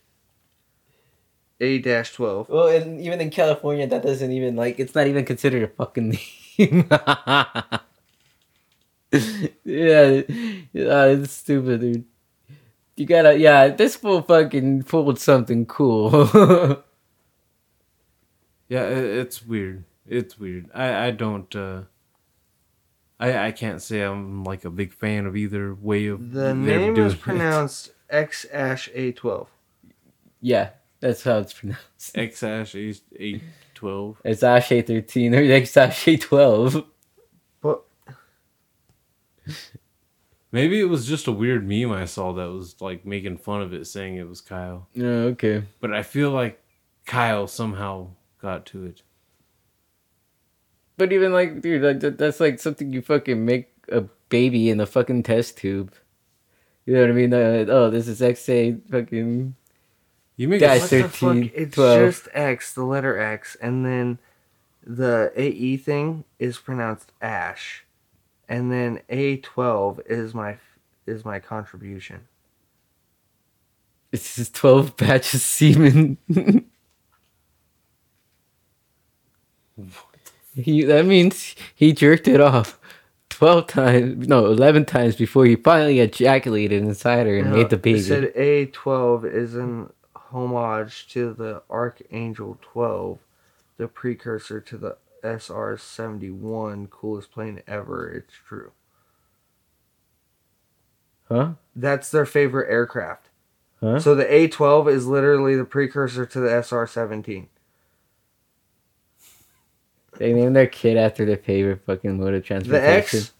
[1.61, 2.49] A dash 12.
[2.49, 6.09] Well, and even in California, that doesn't even like it's not even considered a fucking
[6.57, 6.87] name.
[9.63, 10.21] yeah,
[10.73, 12.05] yeah, it's stupid, dude.
[12.95, 16.25] You gotta, yeah, this fool fucking pulled something cool.
[18.67, 19.83] yeah, it's weird.
[20.07, 20.69] It's weird.
[20.73, 21.55] I I don't.
[21.55, 21.83] uh
[23.19, 26.55] I I can't say I'm like a big fan of either way of The they're
[26.55, 29.47] name doing is pronounced X Ash A 12.
[30.41, 32.15] yeah, that's how it's pronounced.
[32.17, 33.41] X Ash eight eight
[33.73, 34.21] twelve.
[34.23, 36.85] It's Ashe thirteen or it's A twelve.
[37.61, 37.83] But
[40.51, 43.73] Maybe it was just a weird meme I saw that was like making fun of
[43.73, 44.87] it, saying it was Kyle.
[44.97, 45.03] Oh,
[45.33, 45.63] okay.
[45.79, 46.59] But I feel like
[47.05, 48.07] Kyle somehow
[48.41, 49.03] got to it.
[50.99, 54.81] But even like, dude, like that, that's like something you fucking make a baby in
[54.81, 55.93] a fucking test tube.
[56.85, 57.33] You know what I mean?
[57.33, 59.55] Uh, oh, this is XA fucking.
[60.35, 61.33] You make Guys, a, what the fuck?
[61.35, 61.99] 13, It's 12.
[62.01, 64.19] just X, the letter X, and then
[64.83, 67.85] the AE thing is pronounced Ash.
[68.49, 70.57] And then A12 is my
[71.07, 72.27] is my contribution.
[74.11, 76.17] This is twelve batches of semen.
[80.61, 82.79] he that means he jerked it off
[83.29, 87.81] twelve times, no, eleven times before he finally ejaculated inside her and made the It
[87.81, 88.01] baby.
[88.01, 89.91] said A12 is an
[90.31, 93.19] homage to the Archangel 12,
[93.77, 98.09] the precursor to the SR-71, coolest plane ever.
[98.09, 98.71] It's true.
[101.27, 101.51] huh?
[101.75, 103.29] That's their favorite aircraft.
[103.79, 103.99] Huh?
[103.99, 107.47] So the A12 is literally the precursor to the SR-17.
[110.19, 112.83] They named their kid after their favorite fucking mode of transportation.
[112.83, 112.91] The.
[112.91, 113.31] X,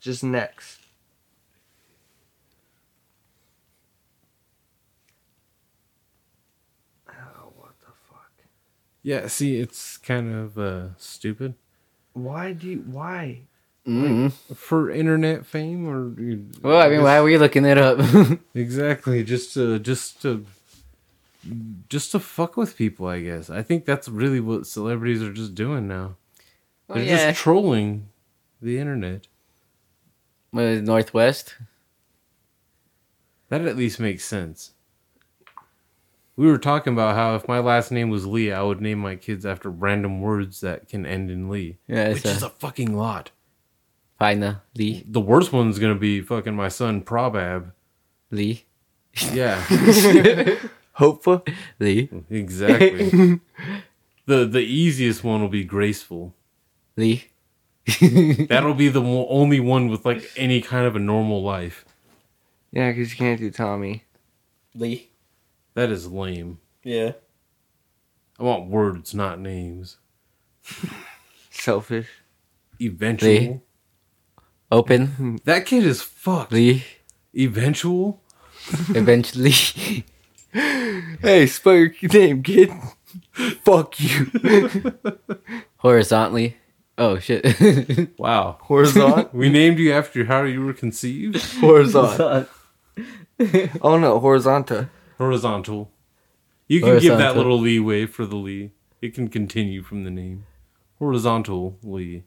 [0.00, 0.78] just next.
[7.08, 8.30] Oh, what the fuck?
[9.02, 9.26] yeah.
[9.28, 11.54] See, it's kind of uh, stupid
[12.12, 13.40] Why do you, why?
[13.86, 14.30] Mm.
[14.54, 16.12] for internet fame, or
[16.62, 17.98] Well, I mean, why were you looking it up?
[18.54, 20.44] exactly just to just to
[21.88, 23.06] just to fuck with people.
[23.06, 26.16] I guess I think that's really what celebrities are just doing now.
[26.88, 27.30] Oh, They're yeah.
[27.30, 28.08] just trolling
[28.60, 29.26] the internet.
[30.50, 31.56] What is it, North West?
[33.48, 34.72] That at least makes sense.
[36.36, 39.16] We were talking about how if my last name was Lee, I would name my
[39.16, 41.78] kids after random words that can end in Lee.
[41.86, 43.30] Yeah, it's which is a a fucking lot.
[44.18, 47.72] Fina uh, Lee The worst one's gonna be fucking my son Probab.
[48.30, 48.64] Lee
[49.32, 49.64] Yeah,
[51.00, 51.42] Hopeful?
[51.78, 53.08] Lee exactly.
[54.26, 56.34] the the easiest one will be graceful.
[56.94, 57.24] Lee.
[58.50, 61.86] That'll be the mo- only one with like any kind of a normal life.
[62.70, 64.04] Yeah, because you can't do Tommy.
[64.74, 65.08] Lee.
[65.72, 66.58] That is lame.
[66.84, 67.12] Yeah.
[68.38, 69.96] I want words, not names.
[71.50, 72.08] Selfish.
[72.78, 73.28] Eventual.
[73.30, 73.60] Lee.
[74.70, 75.40] Open.
[75.44, 76.52] That kid is fucked.
[76.52, 76.84] Lee.
[77.34, 78.20] Eventual.
[78.90, 80.04] Eventually.
[80.52, 82.70] Hey, spell your name, kid.
[83.64, 84.26] Fuck you.
[85.78, 86.56] Horizontally.
[86.98, 87.44] Oh shit.
[88.18, 88.58] Wow.
[88.68, 89.32] Horizont.
[89.32, 91.36] We named you after how you were conceived.
[91.36, 92.48] Horizont.
[93.80, 94.88] Oh no, horizontal.
[95.16, 95.90] Horizontal.
[96.68, 98.72] You can give that little leeway for the Lee.
[99.00, 100.44] It can continue from the name.
[100.98, 102.24] Horizontal Lee.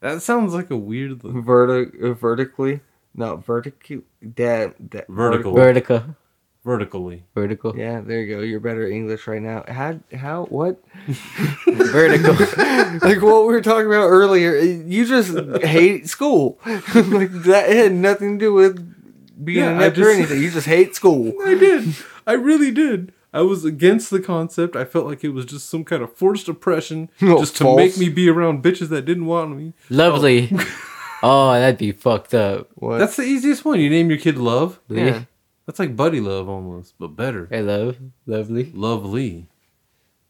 [0.00, 1.18] That sounds like a weird.
[1.18, 2.80] Verti- vertically.
[3.14, 4.02] Not vertically.
[4.22, 5.52] That, that Vertical.
[5.54, 6.16] Vertical.
[6.64, 7.24] Vertically.
[7.34, 7.76] Vertical.
[7.76, 8.40] Yeah, there you go.
[8.42, 9.64] You're better at English right now.
[9.66, 9.98] How?
[10.16, 10.44] How?
[10.44, 10.80] What?
[11.66, 12.34] Vertical.
[13.08, 14.56] like what we were talking about earlier.
[14.58, 16.60] You just hate school.
[16.66, 20.40] like that had nothing to do with being Yeah, I inept or anything.
[20.40, 21.32] You just hate school.
[21.44, 21.96] I did.
[22.26, 23.12] I really did.
[23.32, 24.76] I was against the concept.
[24.76, 27.64] I felt like it was just some kind of forced oppression No, oh, just to
[27.64, 27.76] false.
[27.78, 29.72] make me be around bitches that didn't want me.
[29.90, 30.50] Lovely.
[31.24, 32.68] Oh, that'd be fucked up.
[32.74, 32.98] What?
[32.98, 33.80] That's the easiest one.
[33.80, 34.80] You name your kid Love.
[34.88, 35.24] yeah.
[35.72, 37.48] That's like Buddy Love almost, but better.
[37.50, 37.96] I love.
[38.26, 38.70] Lovely.
[38.74, 39.46] Lovely.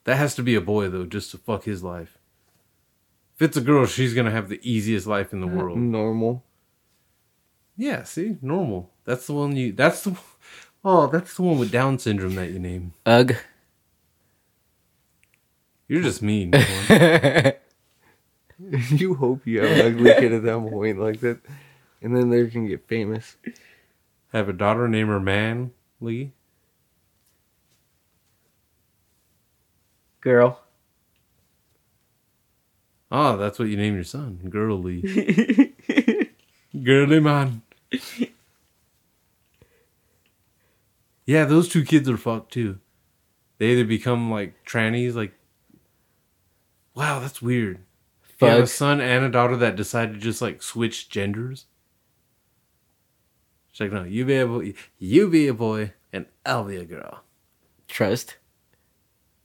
[0.05, 2.17] That has to be a boy though, just to fuck his life.
[3.35, 5.79] If it's a girl, she's gonna have the easiest life in the uh, world.
[5.79, 6.45] Normal.
[7.77, 8.93] Yeah, see, normal.
[9.05, 9.73] That's the one you.
[9.73, 10.17] That's the.
[10.85, 12.93] Oh, that's the one with Down syndrome that you name.
[13.05, 13.35] Ugh.
[15.89, 16.53] You're just mean.
[18.91, 21.41] You hope you have an ugly kid at that point like that,
[22.01, 23.37] and then they can get famous.
[24.33, 26.33] Have a daughter name her Man Lee.
[30.21, 30.61] Girl.
[33.11, 35.03] Oh, that's what you name your son, Girly.
[36.83, 37.61] Girly man.
[41.27, 42.79] Yeah, those two kids are fucked too.
[43.59, 45.35] They either become like trannies, like.
[46.95, 47.81] Wow, that's weird.
[48.41, 51.67] You have a son and a daughter that decide to just like switch genders.
[53.73, 56.85] She's like, no, you be a boy, you be a boy, and I'll be a
[56.85, 57.23] girl.
[57.89, 58.37] Trust.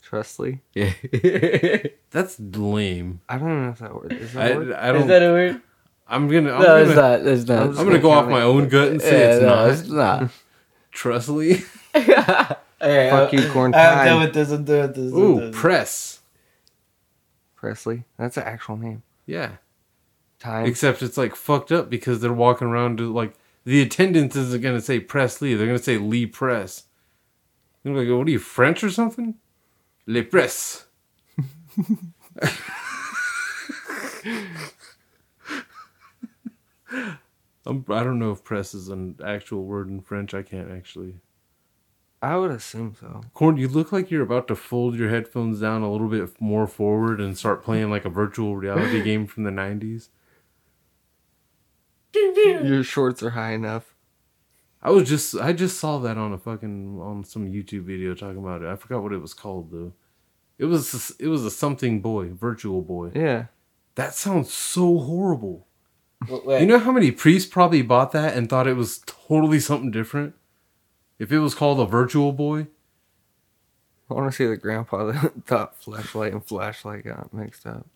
[0.03, 0.61] Trustly.
[0.73, 0.93] Yeah.
[2.11, 3.21] That's lame.
[3.27, 4.71] I don't know if that word is that I, a word.
[4.73, 5.01] I don't.
[5.01, 5.61] Is that a word?
[6.07, 6.51] I'm gonna.
[6.53, 7.21] I'm No, gonna, it's not.
[7.27, 7.57] It's not.
[7.57, 8.45] I'm I'm just gonna go off count my it.
[8.45, 9.69] own gut and say Yeah, it's no, not.
[9.69, 10.29] it's not.
[10.91, 11.53] Trustly.
[12.79, 14.19] Fuck you, corn I'm done time.
[14.21, 14.51] with this.
[14.51, 15.13] I'm done with this.
[15.13, 15.51] I'm Ooh, done.
[15.53, 16.19] press.
[17.55, 18.03] Presley.
[18.17, 19.03] That's an actual name.
[19.25, 19.53] Yeah.
[20.39, 20.65] Time.
[20.67, 23.33] Except it's like fucked up because they're walking around to like
[23.67, 25.53] the attendant isn't gonna say press Lee.
[25.53, 26.85] They're gonna say Lee Press.
[27.83, 29.35] They're like, what are you French or something?
[30.05, 30.85] Le Press.
[37.65, 40.33] I'm, I don't know if press is an actual word in French.
[40.33, 41.15] I can't actually.
[42.21, 43.19] I would assume so.
[43.33, 46.67] Corn, you look like you're about to fold your headphones down a little bit more
[46.67, 50.07] forward and start playing like a virtual reality game from the 90s.
[52.13, 53.93] Your shorts are high enough.
[54.81, 58.37] I was just I just saw that on a fucking on some YouTube video talking
[58.37, 58.67] about it.
[58.69, 59.93] I forgot what it was called though.
[60.57, 63.11] It was it was a something boy, virtual boy.
[63.13, 63.45] Yeah.
[63.95, 65.67] That sounds so horrible.
[66.29, 69.91] Wait, You know how many priests probably bought that and thought it was totally something
[69.91, 70.35] different?
[71.19, 72.67] If it was called a virtual boy,
[74.09, 77.87] I want to see the grandpa that thought flashlight and flashlight got mixed up.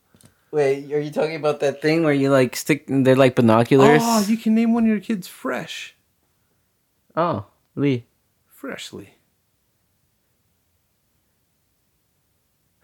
[0.52, 2.86] Wait, are you talking about that thing where you like stick?
[2.88, 4.02] They're like binoculars.
[4.04, 5.96] oh, you can name one of your kids fresh,
[7.16, 7.46] Oh,
[7.76, 8.06] Lee.
[8.48, 9.16] freshly.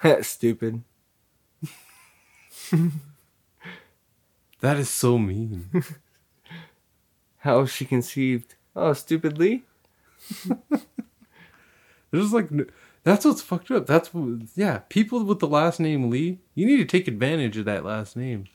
[0.22, 0.84] Stupid.
[4.60, 5.70] That is so mean.
[7.38, 8.56] How she conceived?
[8.76, 9.66] Oh, stupidly.
[12.10, 12.68] There's like, n-
[13.08, 13.88] that's what's fucked up.
[13.88, 14.80] That's what, yeah.
[14.90, 18.48] People with the last name Lee, you need to take advantage of that last name.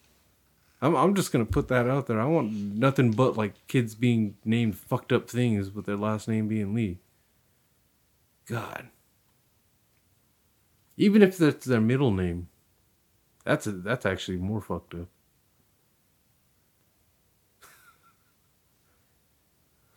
[0.82, 2.20] I'm, I'm just gonna put that out there.
[2.20, 6.48] I want nothing but like kids being named fucked up things with their last name
[6.48, 6.98] being Lee.
[8.44, 8.90] God.
[10.98, 12.48] Even if that's their middle name,
[13.46, 15.09] that's a, that's actually more fucked up.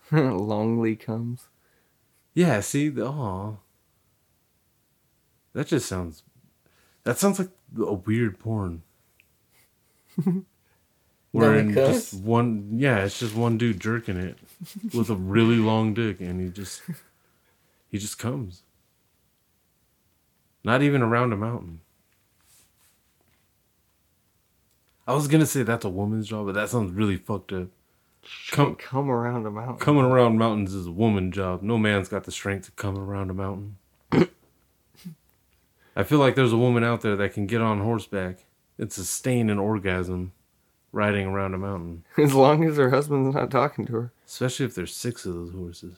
[0.13, 1.49] Longley comes.
[2.33, 3.59] Yeah, see, the oh,
[5.55, 6.21] that just sounds.
[7.05, 7.49] That sounds like
[7.79, 8.83] a weird porn.
[11.31, 14.37] Where in just one, yeah, it's just one dude jerking it
[14.93, 16.81] with a really long dick, and he just,
[17.89, 18.63] he just comes.
[20.63, 21.81] Not even around a mountain.
[25.07, 27.67] I was gonna say that's a woman's job, but that sounds really fucked up.
[28.51, 29.77] Come, Come around a mountain.
[29.77, 31.61] Coming around mountains is a woman job.
[31.61, 33.77] No man's got the strength to come around a mountain.
[35.95, 38.45] I feel like there's a woman out there that can get on horseback
[38.77, 40.33] and sustain an orgasm
[40.91, 44.13] riding around a mountain, As long as her husband's not talking to her.
[44.25, 45.97] especially if there's six of those horses.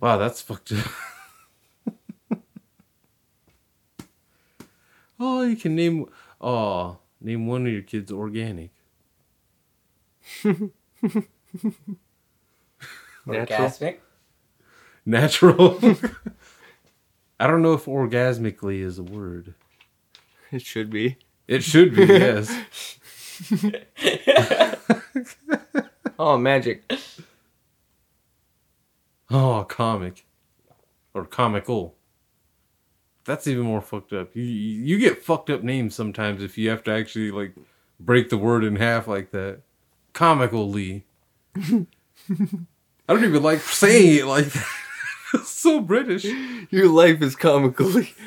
[0.00, 0.86] Wow, that's fucked up.
[5.22, 6.06] Oh, you can name.
[6.40, 8.70] Oh, name one of your kids organic.
[10.42, 10.70] Natural.
[13.26, 13.98] Orgasmic.
[15.06, 15.78] Natural.
[17.40, 19.54] I don't know if orgasmically is a word.
[20.52, 21.16] It should be.
[21.48, 22.98] It should be, yes.
[26.22, 26.82] Oh, magic.
[29.30, 30.26] Oh, comic.
[31.14, 31.94] Or comical.
[33.24, 34.36] That's even more fucked up.
[34.36, 37.54] You, you get fucked up names sometimes if you have to actually like
[37.98, 39.60] break the word in half like that.
[40.12, 41.06] Comically.
[41.56, 41.86] I
[43.08, 44.68] don't even like saying it like that.
[45.34, 46.24] It's so British.
[46.70, 48.14] Your life is comically.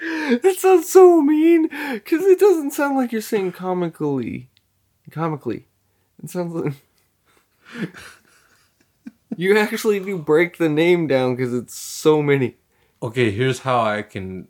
[0.00, 4.48] that sounds so mean because it doesn't sound like you're saying comically.
[5.10, 5.66] Comically.
[6.22, 7.90] It sounds like.
[9.36, 12.56] you actually do break the name down because it's so many.
[13.02, 14.48] Okay, here's how I can.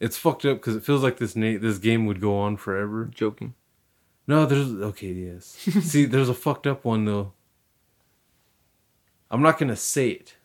[0.00, 3.06] It's fucked up because it feels like this na- this game would go on forever.
[3.06, 3.54] Joking.
[4.26, 5.44] No, there's okay, yes.
[5.46, 7.32] See, there's a fucked up one though.
[9.34, 10.36] I'm not gonna say it.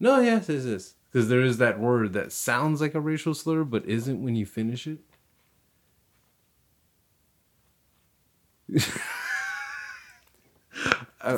[0.00, 3.62] No, yes, it is because there is that word that sounds like a racial slur
[3.62, 5.00] but isn't when you finish it.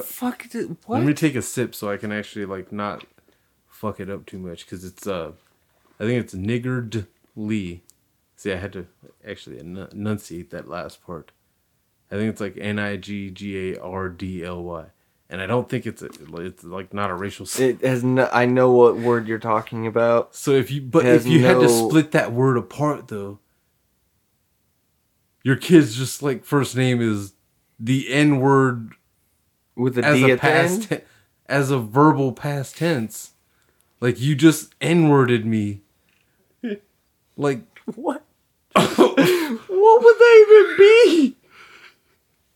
[0.04, 0.70] Fuck it.
[0.86, 0.98] What?
[0.98, 3.04] Let me take a sip so I can actually like not
[3.66, 5.32] fuck it up too much because it's uh,
[5.98, 7.82] I think it's niggard Lee.
[8.36, 8.86] See, I had to
[9.26, 11.32] actually enunciate that last part.
[12.12, 14.84] I think it's like N I G G A R D L Y,
[15.30, 17.46] and I don't think it's a, it's like not a racial.
[17.58, 18.28] It has no.
[18.32, 20.34] I know what word you're talking about.
[20.34, 23.38] So if you but if you had to split that word apart though,
[25.42, 27.34] your kid's just like first name is
[27.78, 28.92] the N word
[29.76, 31.00] With a as D a at the past end.
[31.00, 31.06] te-
[31.46, 33.32] as a verbal past tense.
[34.00, 35.80] Like you just N worded me.
[37.36, 37.62] Like
[37.94, 38.24] What?
[38.74, 41.36] what would that even be?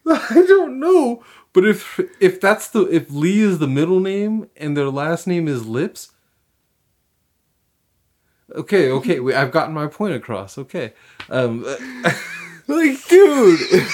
[0.10, 1.22] I don't know.
[1.53, 5.49] But if if that's the if Lee is the middle name and their last name
[5.49, 6.12] is Lips.
[8.55, 10.57] Okay, okay, we, I've gotten my point across.
[10.57, 10.94] Okay,
[11.28, 11.66] um,
[12.68, 13.59] Like, dude.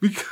[0.00, 0.26] because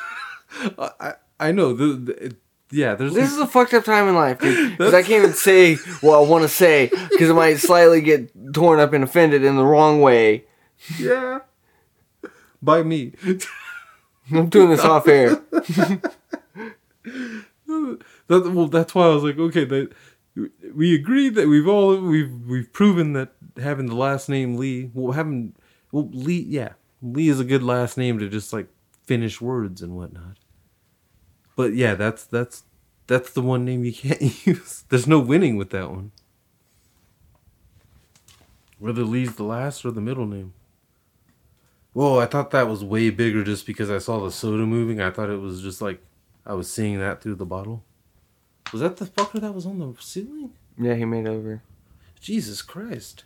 [0.77, 2.37] I I know the, the
[2.73, 4.77] yeah there's This is a fucked up time in life, dude.
[4.77, 8.33] Because I can't even say what I want to say because it might slightly get
[8.53, 10.45] torn up and offended in the wrong way.
[10.99, 11.41] Yeah
[12.63, 13.13] by me.
[14.31, 15.43] I'm doing this off air.
[18.29, 19.93] That, well, that's why I was like, okay, that
[20.75, 23.31] we agreed that we've all we've we've proven that
[23.61, 25.55] having the last name Lee, well, having
[25.91, 28.69] well Lee, yeah, Lee is a good last name to just like
[29.05, 30.37] finish words and whatnot.
[31.57, 32.65] But yeah, that's that's
[33.07, 34.85] that's the one name you can't use.
[34.89, 36.13] There's no winning with that one.
[38.79, 40.53] Whether Lee's the last or the middle name.
[41.93, 45.01] Whoa, I thought that was way bigger just because I saw the soda moving.
[45.01, 46.01] I thought it was just like
[46.47, 47.85] I was seeing that through the bottle.
[48.73, 50.53] Was that the fucker that was on the ceiling?
[50.79, 51.63] Yeah, he made over.
[52.21, 53.25] Jesus Christ.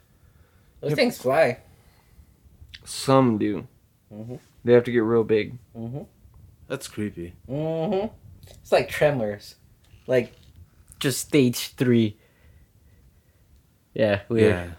[0.81, 1.59] Those things fly.
[2.85, 3.69] Some do.
[4.13, 4.41] Mhm.
[4.65, 5.59] They have to get real big.
[5.77, 6.03] Mm-hmm.
[6.67, 7.35] That's creepy.
[7.49, 8.09] Mm-hmm.
[8.49, 9.55] It's like tremors.
[10.09, 10.33] Like
[10.99, 12.17] just stage three.
[13.95, 14.55] Yeah, weird.
[14.55, 14.71] Yeah.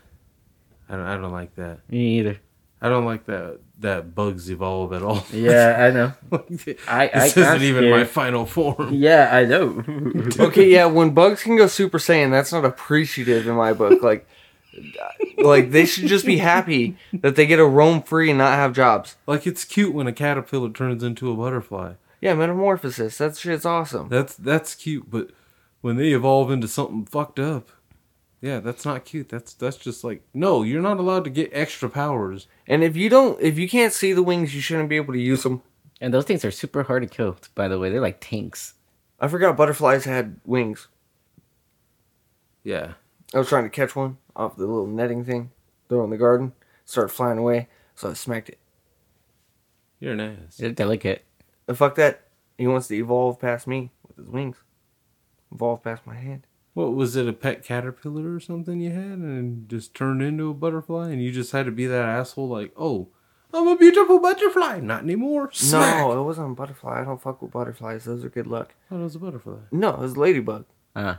[0.90, 1.90] I don't, I don't like that.
[1.90, 2.38] Me either.
[2.82, 5.26] I don't like that that bugs evolve at all.
[5.32, 6.14] Yeah, I know.
[6.88, 8.94] I, I this isn't I'm even my final form.
[8.94, 9.84] Yeah, I know.
[10.40, 14.02] Okay, yeah, when bugs can go Super Saiyan, that's not appreciative in my book.
[14.02, 14.28] Like,
[15.38, 18.74] like they should just be happy that they get to roam free and not have
[18.74, 19.16] jobs.
[19.26, 21.94] Like it's cute when a caterpillar turns into a butterfly.
[22.22, 23.18] Yeah, metamorphosis.
[23.18, 24.10] That shit's awesome.
[24.10, 25.30] That's that's cute, but
[25.82, 27.70] when they evolve into something fucked up,
[28.42, 29.30] yeah, that's not cute.
[29.30, 32.48] That's that's just like no, you're not allowed to get extra powers.
[32.68, 35.20] And if you don't, if you can't see the wings, you shouldn't be able to
[35.20, 35.62] use them.
[36.00, 37.90] and those things are super hard to kill, by the way.
[37.90, 38.76] They're like tanks.
[39.20, 40.88] I forgot butterflies had wings.
[42.64, 42.94] Yeah.
[43.34, 45.52] I was trying to catch one off the little netting thing,
[45.90, 46.54] throw it in the garden,
[46.86, 48.60] started flying away, so I smacked it.
[50.00, 50.58] You're an ass.
[50.58, 51.26] They're delicate.
[51.66, 52.22] But fuck that.
[52.58, 54.58] He wants to evolve past me with his wings.
[55.52, 56.47] Evolve past my hand.
[56.78, 57.28] What was it?
[57.28, 61.32] A pet caterpillar or something you had, and just turned into a butterfly, and you
[61.32, 63.08] just had to be that asshole, like, oh,
[63.52, 64.80] I'm a beautiful butterfly.
[64.82, 65.50] Not anymore.
[65.52, 65.98] Smack.
[65.98, 67.02] No, it wasn't a butterfly.
[67.02, 68.04] I don't fuck with butterflies.
[68.06, 68.76] Those are good luck.
[68.92, 69.56] Oh, it was a butterfly.
[69.72, 70.66] No, it was a ladybug.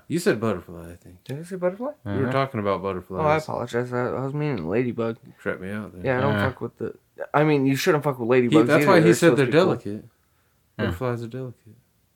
[0.06, 1.24] You said butterfly, I think.
[1.24, 1.90] Did I say butterfly?
[2.06, 2.32] You were Uh-huh.
[2.32, 3.20] talking about butterflies.
[3.20, 3.92] Oh, I apologize.
[3.92, 5.16] I, I was meaning ladybug.
[5.26, 6.04] You Trapped me out there.
[6.06, 6.50] Yeah, I don't Uh.
[6.50, 6.94] fuck with the.
[7.34, 8.52] I mean, you shouldn't fuck with ladybugs.
[8.52, 8.86] He, that's either.
[8.86, 9.64] why he They're said supposed they're to be cool.
[9.66, 10.04] delicate.
[10.76, 11.74] Butterflies are delicate.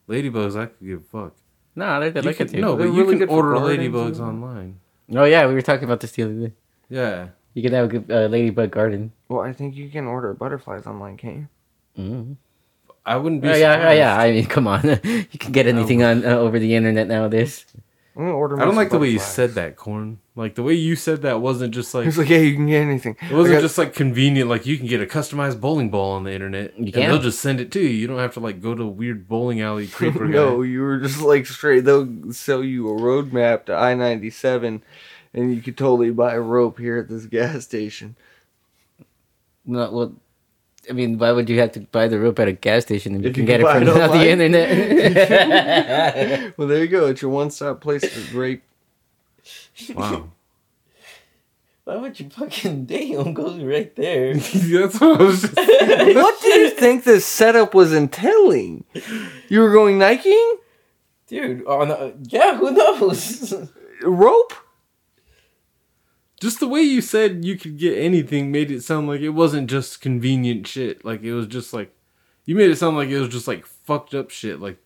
[0.08, 1.34] Ladybugs, I could give a fuck.
[1.74, 2.60] No, they're, they're You like can, it too.
[2.60, 4.80] no, They're but you really can order ladybugs and- online.
[5.14, 6.52] Oh yeah, we were talking about this the other day.
[6.88, 7.28] Yeah.
[7.54, 9.12] You can have a good uh, ladybug garden.
[9.28, 11.48] Well, I think you can order butterflies online, can't you?
[12.02, 12.32] Mm-hmm.
[13.04, 13.48] I wouldn't be.
[13.50, 14.16] Oh, yeah, oh, yeah.
[14.16, 14.82] I mean, come on.
[15.04, 17.66] you can get anything on uh, over the internet nowadays.
[18.16, 18.60] I'm gonna order.
[18.60, 20.18] I don't like the way you said that, Corn.
[20.34, 22.80] Like the way you said that wasn't just like He's like, yeah, you can get
[22.80, 23.16] anything.
[23.20, 24.48] it wasn't got- just like convenient.
[24.48, 27.10] Like you can get a customized bowling ball on the internet, You and can.
[27.10, 27.88] they'll just send it to you.
[27.90, 30.68] You don't have to like go to a weird bowling alley creeper no, guy.
[30.68, 31.84] you were just like straight.
[31.84, 34.82] They'll sell you a road map to I ninety seven,
[35.34, 38.16] and you could totally buy a rope here at this gas station.
[39.66, 40.14] No, well,
[40.88, 43.20] I mean, why would you have to buy the rope at a gas station if
[43.22, 44.72] you If can you get can it from it the internet?
[46.56, 47.08] Well, there you go.
[47.08, 48.62] It's your one stop place for rape.
[49.94, 50.30] Wow,
[51.84, 54.34] why would you fucking damn go right there?
[54.36, 55.42] that's what I was.
[55.42, 58.84] Just, what do you think this setup was entailing?
[59.48, 60.54] You were going Niking
[61.26, 63.54] Dude, oh, no, yeah, who knows?
[64.02, 64.52] rope?
[66.42, 69.70] just the way you said you could get anything made it sound like it wasn't
[69.70, 71.04] just convenient shit.
[71.04, 71.94] Like it was just like
[72.44, 74.60] you made it sound like it was just like fucked up shit.
[74.60, 74.78] Like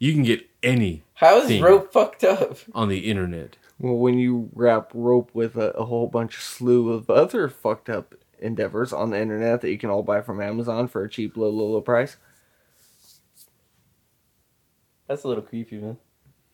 [0.00, 2.58] you can get any How is rope fucked up?
[2.74, 3.56] on the internet.
[3.78, 7.88] Well, when you wrap rope with a, a whole bunch of slew of other fucked
[7.88, 11.36] up endeavors on the internet that you can all buy from Amazon for a cheap,
[11.36, 12.16] low, low, low price.
[15.06, 15.98] That's a little creepy, man.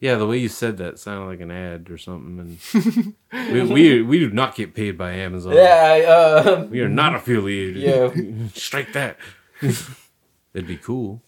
[0.00, 2.58] Yeah, the way you said that sounded like an ad or something.
[2.72, 3.14] And
[3.52, 5.54] we, we we do not get paid by Amazon.
[5.54, 7.82] Yeah, I, um, We are not affiliated.
[7.82, 8.48] Yeah.
[8.54, 9.16] Strike that.
[9.60, 11.22] That'd be cool.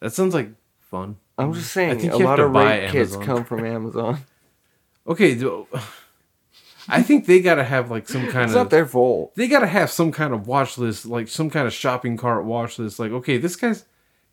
[0.00, 1.16] That sounds like fun.
[1.36, 4.20] I'm just I saying, think a lot of buy rape kits come from Amazon.
[5.08, 5.66] Okay, do-
[6.90, 9.34] I think they gotta have like some kind It's of not their fault.
[9.34, 12.78] they gotta have some kind of watch list, like some kind of shopping cart watch
[12.78, 12.98] list.
[12.98, 13.84] Like, okay, this guy's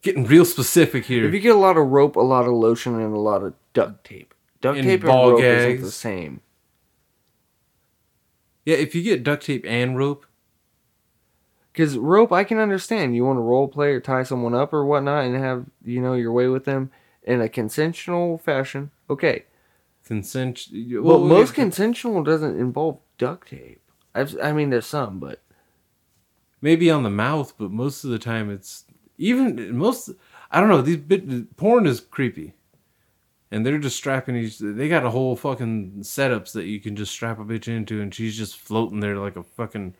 [0.01, 1.25] getting real specific here.
[1.25, 3.53] If you get a lot of rope, a lot of lotion, and a lot of
[3.73, 6.41] duct tape, duct And tape and rope isn't the same.
[8.65, 10.25] yeah, if you get duct tape and rope,
[11.73, 13.15] Because rope, I can understand.
[13.15, 16.13] You want to role play or tie someone up or whatnot, and have you know
[16.13, 16.89] your way with them
[17.23, 18.91] in a consensual fashion.
[19.09, 19.43] Okay,
[20.05, 20.67] consent.
[20.71, 23.81] well, most yeah, consensual doesn't involve duct tape.
[24.13, 25.41] I've, I mean, there's some, but
[26.61, 28.85] maybe on the mouth, but most of the time it's
[29.17, 30.09] even most.
[30.51, 30.81] I don't know.
[30.81, 32.53] These bit porn is creepy,
[33.51, 34.59] and they're just strapping each.
[34.59, 38.13] They got a whole fucking setups that you can just strap a bitch into, and
[38.13, 39.95] she's just floating there like a fucking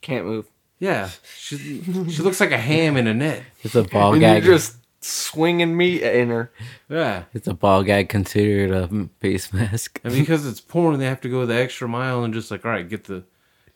[0.00, 0.46] can't move.
[0.78, 1.10] yeah.
[1.36, 3.42] She she looks like a ham in a net.
[3.62, 4.44] it's a ball and gag.
[4.44, 6.50] you're just swinging meat in her.
[6.88, 10.00] Yeah, It's a ball gag considered a face mask.
[10.04, 12.70] and because it's porn, they have to go the extra mile and just like, all
[12.70, 13.24] right, get the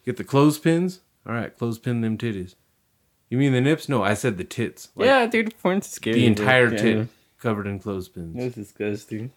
[0.04, 1.00] get the clothespins.
[1.26, 2.54] All right, clothespin them titties.
[3.28, 3.88] You mean the nips?
[3.88, 4.88] No, I said the tits.
[4.96, 6.16] Like, yeah, dude, porn's scary.
[6.20, 6.78] the entire dude.
[6.78, 7.04] tit Yeah.
[7.38, 8.34] covered in clothespins.
[8.36, 9.30] That's disgusting.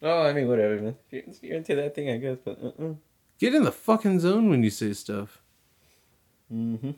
[0.00, 0.96] Oh, I mean, whatever, man.
[1.06, 2.94] If you're, if you're into that thing, I guess, but uh-uh.
[3.38, 5.40] Get in the fucking zone when you say stuff.
[6.52, 6.92] Mm-hmm.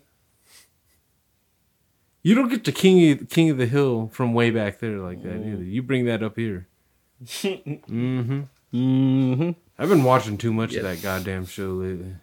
[2.26, 5.22] You don't get to king of, king of the hill from way back there like
[5.22, 5.62] that either.
[5.62, 6.66] You bring that up here.
[7.24, 8.40] mm-hmm.
[8.74, 9.50] Mm-hmm.
[9.78, 12.16] I've been watching too much of that goddamn show lately.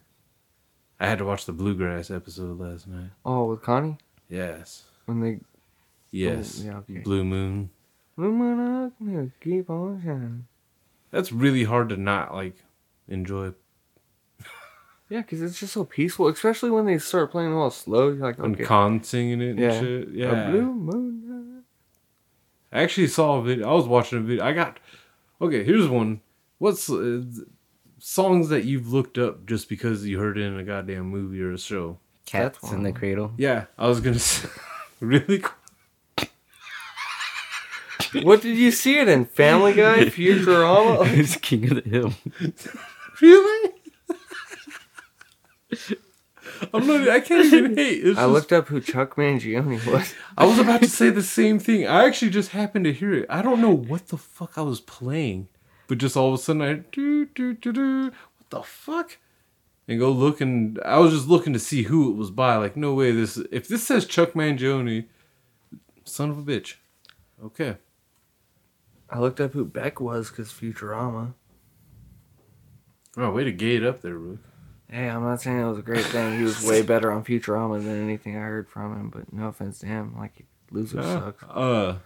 [1.00, 3.12] I had to watch the bluegrass episode last night.
[3.26, 3.96] Oh, with Connie
[4.28, 4.84] Yes.
[5.06, 5.40] when they
[6.12, 6.60] Yes.
[6.62, 6.98] Oh, yeah, okay.
[6.98, 7.70] Blue Moon.
[8.18, 8.92] Lumina,
[9.40, 10.48] keep on shining.
[11.12, 12.58] That's really hard to not like
[13.08, 13.54] enjoy.
[15.14, 18.08] Yeah, because it's just so peaceful, especially when they start playing all slow.
[18.08, 20.08] You're like, When okay, Kahn singing it and yeah, shit.
[20.08, 21.64] a blue moon.
[22.72, 23.70] I actually saw a video.
[23.70, 24.44] I was watching a video.
[24.44, 24.80] I got
[25.40, 25.64] okay.
[25.64, 26.22] Here's one.
[26.58, 27.22] What's uh,
[28.00, 31.54] songs that you've looked up just because you heard it in a goddamn movie or
[31.54, 32.00] a show?
[32.26, 33.34] Cats That's in the cradle.
[33.38, 34.50] Yeah, I was gonna say.
[35.00, 35.42] really?
[35.42, 35.54] cool.
[38.24, 39.26] What did you see it in?
[39.26, 41.06] Family Guy, Futurama.
[41.16, 42.14] it's King of the Hill.
[43.22, 43.74] Really?
[46.74, 47.08] I'm not.
[47.08, 48.06] I can't even hate.
[48.06, 50.14] It's I just- looked up who Chuck Mangione was.
[50.38, 51.88] I was about to say the same thing.
[51.88, 53.26] I actually just happened to hear it.
[53.30, 55.48] I don't know what the fuck I was playing,
[55.88, 58.04] but just all of a sudden I do do do do.
[58.38, 59.18] What the fuck?
[59.88, 62.56] And go look and I was just looking to see who it was by.
[62.58, 63.12] Like, no way.
[63.12, 65.06] This if this says Chuck Mangione,
[66.04, 66.76] son of a bitch.
[67.44, 67.78] Okay.
[69.10, 71.34] I looked up who Beck was because Futurama.
[73.16, 74.40] Oh, way to gate up there, Rook.
[74.94, 76.38] Hey, I'm not saying it was a great thing.
[76.38, 79.10] He was way better on Futurama than anything I heard from him.
[79.10, 81.44] But no offense to him, like loser sucks.
[81.50, 81.98] uh,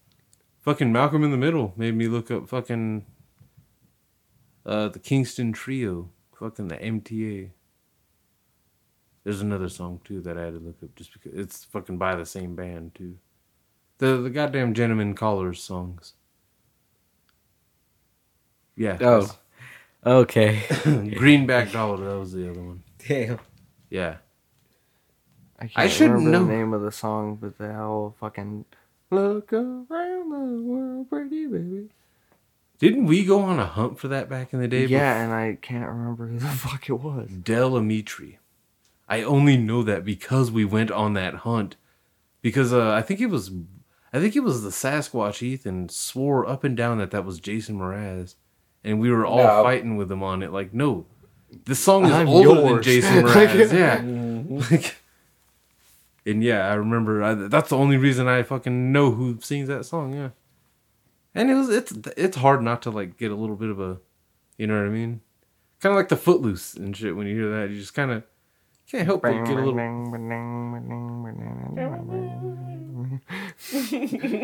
[0.60, 3.06] fucking Malcolm in the Middle made me look up fucking
[4.66, 7.52] uh the Kingston Trio, fucking the MTA.
[9.24, 12.16] There's another song too that I had to look up just because it's fucking by
[12.16, 13.16] the same band too.
[13.96, 16.12] The the goddamn gentleman callers songs.
[18.76, 18.98] Yeah.
[19.00, 19.38] Oh,
[20.06, 20.62] okay.
[21.16, 22.08] Greenback dollar.
[22.08, 22.82] That was the other one.
[23.06, 23.38] Damn.
[23.90, 24.16] Yeah.
[25.58, 26.44] I can't I should remember know.
[26.44, 28.66] the name of the song, but the whole fucking
[29.10, 31.88] look around the world, pretty baby.
[32.78, 34.84] Didn't we go on a hunt for that back in the day?
[34.84, 37.30] Yeah, and I can't remember who the fuck it was.
[37.30, 38.36] Del Amitri.
[39.08, 41.76] I only know that because we went on that hunt.
[42.42, 43.50] Because uh, I think it was,
[44.12, 47.78] I think it was the Sasquatch Ethan swore up and down that that was Jason
[47.78, 48.34] Mraz,
[48.86, 49.62] and we were all No.
[49.62, 50.50] fighting with him on it.
[50.52, 51.04] Like, no,
[51.66, 52.82] this song is I'm older than.
[52.82, 53.72] Jason Mraz.
[53.72, 54.00] yeah.
[54.46, 54.74] Mm-hmm.
[54.74, 54.96] Like,
[56.24, 57.22] and yeah, I remember.
[57.22, 60.14] I, that's the only reason I fucking know who sings that song.
[60.14, 60.30] Yeah.
[61.34, 63.98] And it was it's it's hard not to like get a little bit of a,
[64.56, 65.20] you know what I mean,
[65.80, 67.14] kind of like the Footloose and shit.
[67.16, 68.22] When you hear that, you just kind of
[68.90, 69.74] can't help but get a little.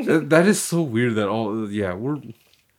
[0.07, 2.19] That, that is so weird that all yeah we're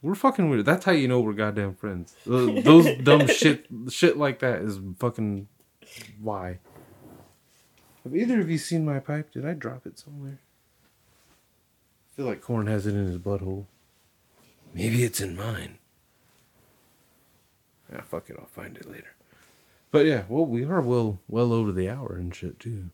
[0.03, 0.65] we're fucking weird.
[0.65, 2.13] That's how you know we're goddamn friends.
[2.25, 5.47] Those, those dumb shit shit like that is fucking
[6.21, 6.59] why.
[8.03, 9.31] Have either of you seen my pipe?
[9.31, 10.39] Did I drop it somewhere?
[10.41, 13.65] I feel like Corn has it in his butthole.
[14.73, 15.77] Maybe it's in mine.
[17.91, 18.35] Yeah, fuck it.
[18.37, 19.15] I'll find it later.
[19.89, 22.89] But yeah, well, we are well well over the hour and shit too,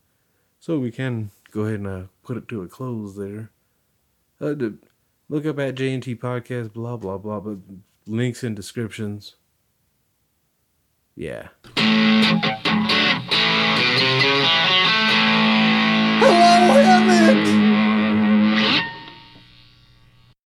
[0.60, 3.50] so we can go ahead and uh, put it to a close there.
[4.40, 4.54] Uh,
[5.32, 7.60] Look up at JNT Podcast, blah, blah, blah, but
[8.08, 9.36] links in descriptions.
[11.16, 11.50] Yeah.
[16.20, 16.99] Hello, hello.